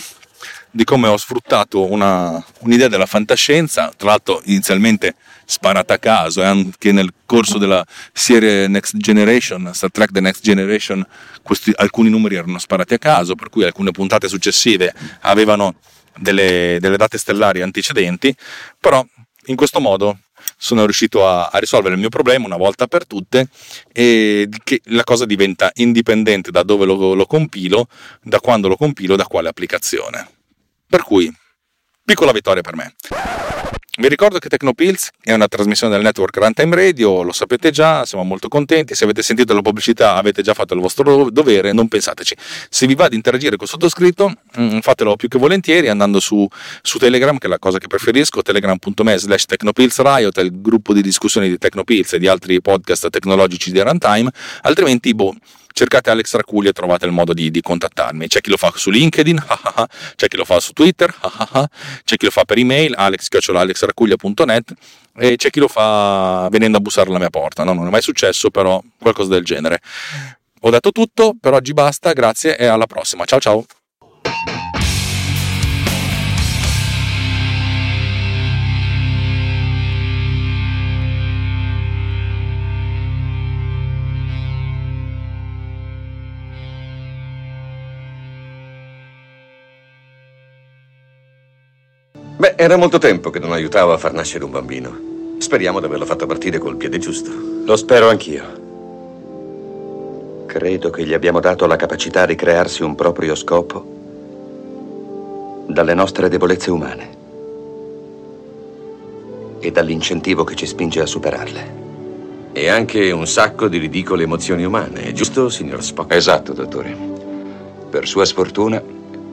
di 0.70 0.84
come 0.84 1.06
ho 1.08 1.16
sfruttato 1.16 1.90
una, 1.90 2.44
un'idea 2.60 2.88
della 2.88 3.06
fantascienza, 3.06 3.92
tra 3.96 4.08
l'altro 4.08 4.42
inizialmente 4.46 5.14
sparata 5.44 5.94
a 5.94 5.98
caso, 5.98 6.42
e 6.42 6.46
anche 6.46 6.90
nel 6.90 7.12
corso 7.24 7.58
della 7.58 7.86
serie 8.12 8.66
Next 8.66 8.96
Generation, 8.96 9.70
Star 9.72 9.90
Trek 9.90 10.10
The 10.10 10.20
Next 10.20 10.42
Generation, 10.42 11.06
questi, 11.42 11.72
alcuni 11.76 12.10
numeri 12.10 12.34
erano 12.34 12.58
sparati 12.58 12.94
a 12.94 12.98
caso, 12.98 13.34
per 13.36 13.48
cui 13.50 13.64
alcune 13.64 13.92
puntate 13.92 14.28
successive 14.28 14.92
avevano 15.20 15.76
delle, 16.18 16.78
delle 16.80 16.96
date 16.96 17.16
stellari 17.18 17.62
antecedenti, 17.62 18.34
però 18.80 19.06
in 19.48 19.56
questo 19.56 19.80
modo 19.80 20.18
sono 20.56 20.84
riuscito 20.84 21.26
a, 21.26 21.46
a, 21.46 21.58
risolvere 21.58 21.94
il 21.94 22.00
mio 22.00 22.08
problema 22.08 22.46
una 22.46 22.56
volta 22.56 22.86
per 22.86 23.06
tutte 23.06 23.48
e 23.92 24.48
che 24.64 24.80
la 24.84 25.04
cosa 25.04 25.24
diventa 25.26 25.70
indipendente 25.74 26.50
da 26.50 26.62
dove 26.62 26.84
lo, 26.86 27.14
lo 27.14 27.26
compilo, 27.26 27.88
da 28.22 28.40
quando 28.40 28.68
lo 28.68 28.76
compilo, 28.76 29.16
da 29.16 29.24
quale 29.24 29.48
applicazione. 29.48 30.28
Per 30.86 31.02
cui, 31.02 31.30
piccola 32.04 32.32
vittoria 32.32 32.62
per 32.62 32.76
me. 32.76 32.94
Vi 33.98 34.06
ricordo 34.06 34.38
che 34.38 34.48
Tecnopills 34.48 35.10
è 35.20 35.32
una 35.32 35.48
trasmissione 35.48 35.92
del 35.92 36.04
network 36.04 36.36
Runtime 36.36 36.76
Radio, 36.76 37.22
lo 37.22 37.32
sapete 37.32 37.72
già, 37.72 38.06
siamo 38.06 38.22
molto 38.22 38.46
contenti, 38.46 38.94
se 38.94 39.02
avete 39.02 39.22
sentito 39.22 39.52
la 39.54 39.60
pubblicità 39.60 40.14
avete 40.14 40.40
già 40.40 40.54
fatto 40.54 40.72
il 40.74 40.78
vostro 40.80 41.30
dovere, 41.30 41.72
non 41.72 41.88
pensateci. 41.88 42.36
Se 42.70 42.86
vi 42.86 42.94
va 42.94 43.08
di 43.08 43.16
interagire 43.16 43.56
con 43.56 43.64
il 43.64 43.70
sottoscritto, 43.70 44.32
mm, 44.56 44.78
fatelo 44.78 45.16
più 45.16 45.26
che 45.26 45.36
volentieri 45.36 45.88
andando 45.88 46.20
su, 46.20 46.46
su 46.80 46.98
Telegram, 46.98 47.36
che 47.38 47.48
è 47.48 47.50
la 47.50 47.58
cosa 47.58 47.78
che 47.78 47.88
preferisco, 47.88 48.40
telegram.me 48.40 49.18
slash 49.18 49.46
Riot, 49.96 50.36
il 50.38 50.60
gruppo 50.62 50.92
di 50.92 51.02
discussioni 51.02 51.48
di 51.48 51.58
Tecnopills 51.58 52.12
e 52.12 52.18
di 52.20 52.28
altri 52.28 52.60
podcast 52.60 53.10
tecnologici 53.10 53.72
di 53.72 53.80
Runtime, 53.80 54.30
altrimenti 54.60 55.12
boh, 55.12 55.34
cercate 55.78 56.10
Alex 56.10 56.34
Raculi 56.34 56.66
e 56.66 56.72
trovate 56.72 57.06
il 57.06 57.12
modo 57.12 57.32
di, 57.32 57.52
di 57.52 57.60
contattarmi. 57.60 58.26
C'è 58.26 58.40
chi 58.40 58.50
lo 58.50 58.56
fa 58.56 58.72
su 58.74 58.90
LinkedIn, 58.90 59.38
c'è 60.16 60.26
chi 60.26 60.36
lo 60.36 60.44
fa 60.44 60.58
su 60.58 60.72
Twitter, 60.72 61.14
c'è 62.04 62.16
chi 62.16 62.24
lo 62.24 62.32
fa 62.32 62.44
per 62.44 62.58
email, 62.58 62.94
alex.alexracuglia.net 62.96 64.72
e 65.16 65.36
c'è 65.36 65.50
chi 65.50 65.60
lo 65.60 65.68
fa 65.68 66.48
venendo 66.50 66.78
a 66.78 66.80
bussare 66.80 67.08
alla 67.08 67.18
mia 67.18 67.30
porta. 67.30 67.62
No, 67.62 67.74
non 67.74 67.86
è 67.86 67.90
mai 67.90 68.02
successo, 68.02 68.50
però 68.50 68.82
qualcosa 68.98 69.30
del 69.30 69.44
genere. 69.44 69.80
Ho 70.62 70.70
detto 70.70 70.90
tutto, 70.90 71.36
per 71.40 71.52
oggi 71.52 71.72
basta, 71.72 72.12
grazie 72.12 72.56
e 72.58 72.66
alla 72.66 72.86
prossima. 72.86 73.24
Ciao 73.24 73.38
ciao! 73.38 73.64
Beh, 92.38 92.54
era 92.54 92.76
molto 92.76 92.98
tempo 92.98 93.30
che 93.30 93.40
non 93.40 93.50
aiutavo 93.50 93.92
a 93.92 93.98
far 93.98 94.12
nascere 94.12 94.44
un 94.44 94.52
bambino. 94.52 94.96
Speriamo 95.38 95.80
di 95.80 95.86
averlo 95.86 96.04
fatto 96.04 96.24
partire 96.24 96.58
col 96.58 96.76
piede 96.76 96.98
giusto. 96.98 97.32
Lo 97.64 97.74
spero 97.74 98.08
anch'io. 98.08 98.44
Credo 100.46 100.90
che 100.90 101.04
gli 101.04 101.14
abbiamo 101.14 101.40
dato 101.40 101.66
la 101.66 101.74
capacità 101.74 102.26
di 102.26 102.36
crearsi 102.36 102.84
un 102.84 102.94
proprio 102.94 103.34
scopo 103.34 103.84
dalle 105.66 105.94
nostre 105.94 106.28
debolezze 106.28 106.70
umane 106.70 107.16
e 109.58 109.72
dall'incentivo 109.72 110.44
che 110.44 110.54
ci 110.54 110.66
spinge 110.66 111.00
a 111.00 111.06
superarle. 111.06 111.86
E 112.52 112.68
anche 112.68 113.10
un 113.10 113.26
sacco 113.26 113.66
di 113.66 113.78
ridicole 113.78 114.22
emozioni 114.22 114.62
umane, 114.62 115.12
giusto, 115.12 115.48
signor 115.48 115.82
Spock? 115.82 116.14
Esatto, 116.14 116.52
dottore. 116.52 116.96
Per 117.90 118.06
sua 118.06 118.24
sfortuna, 118.24 118.80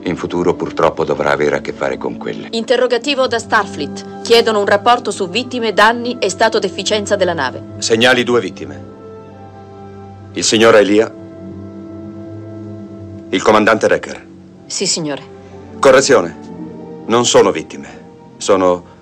in 0.06 0.16
futuro 0.16 0.54
purtroppo 0.54 1.04
dovrà 1.04 1.32
avere 1.32 1.56
a 1.56 1.60
che 1.60 1.72
fare 1.72 1.98
con 1.98 2.16
quelle. 2.16 2.48
Interrogativo 2.52 3.26
da 3.26 3.38
Starfleet. 3.38 4.22
Chiedono 4.22 4.60
un 4.60 4.66
rapporto 4.66 5.10
su 5.10 5.28
vittime, 5.28 5.72
danni 5.72 6.16
e 6.18 6.30
stato 6.30 6.58
d'efficienza 6.58 7.16
della 7.16 7.34
nave. 7.34 7.62
Segnali 7.78 8.22
due 8.22 8.40
vittime. 8.40 8.94
Il 10.32 10.44
signor 10.44 10.76
Elia. 10.76 11.12
Il 13.30 13.42
comandante 13.42 13.88
Recker. 13.88 14.26
Sì, 14.66 14.86
signore. 14.86 15.22
Correzione. 15.80 16.36
Non 17.06 17.26
sono 17.26 17.50
vittime. 17.50 18.04
Sono... 18.36 18.94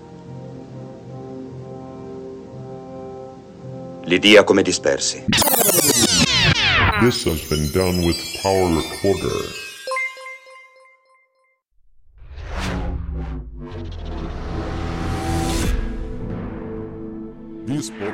Li 4.05 4.19
dia 4.19 4.45
come 4.45 4.63
dispersi. 4.63 5.25
This 7.01 7.27
has 7.27 7.47
been 7.49 7.71
done 7.73 8.05
with 8.05 8.17
Power 8.43 8.71
Recorder. 8.71 9.64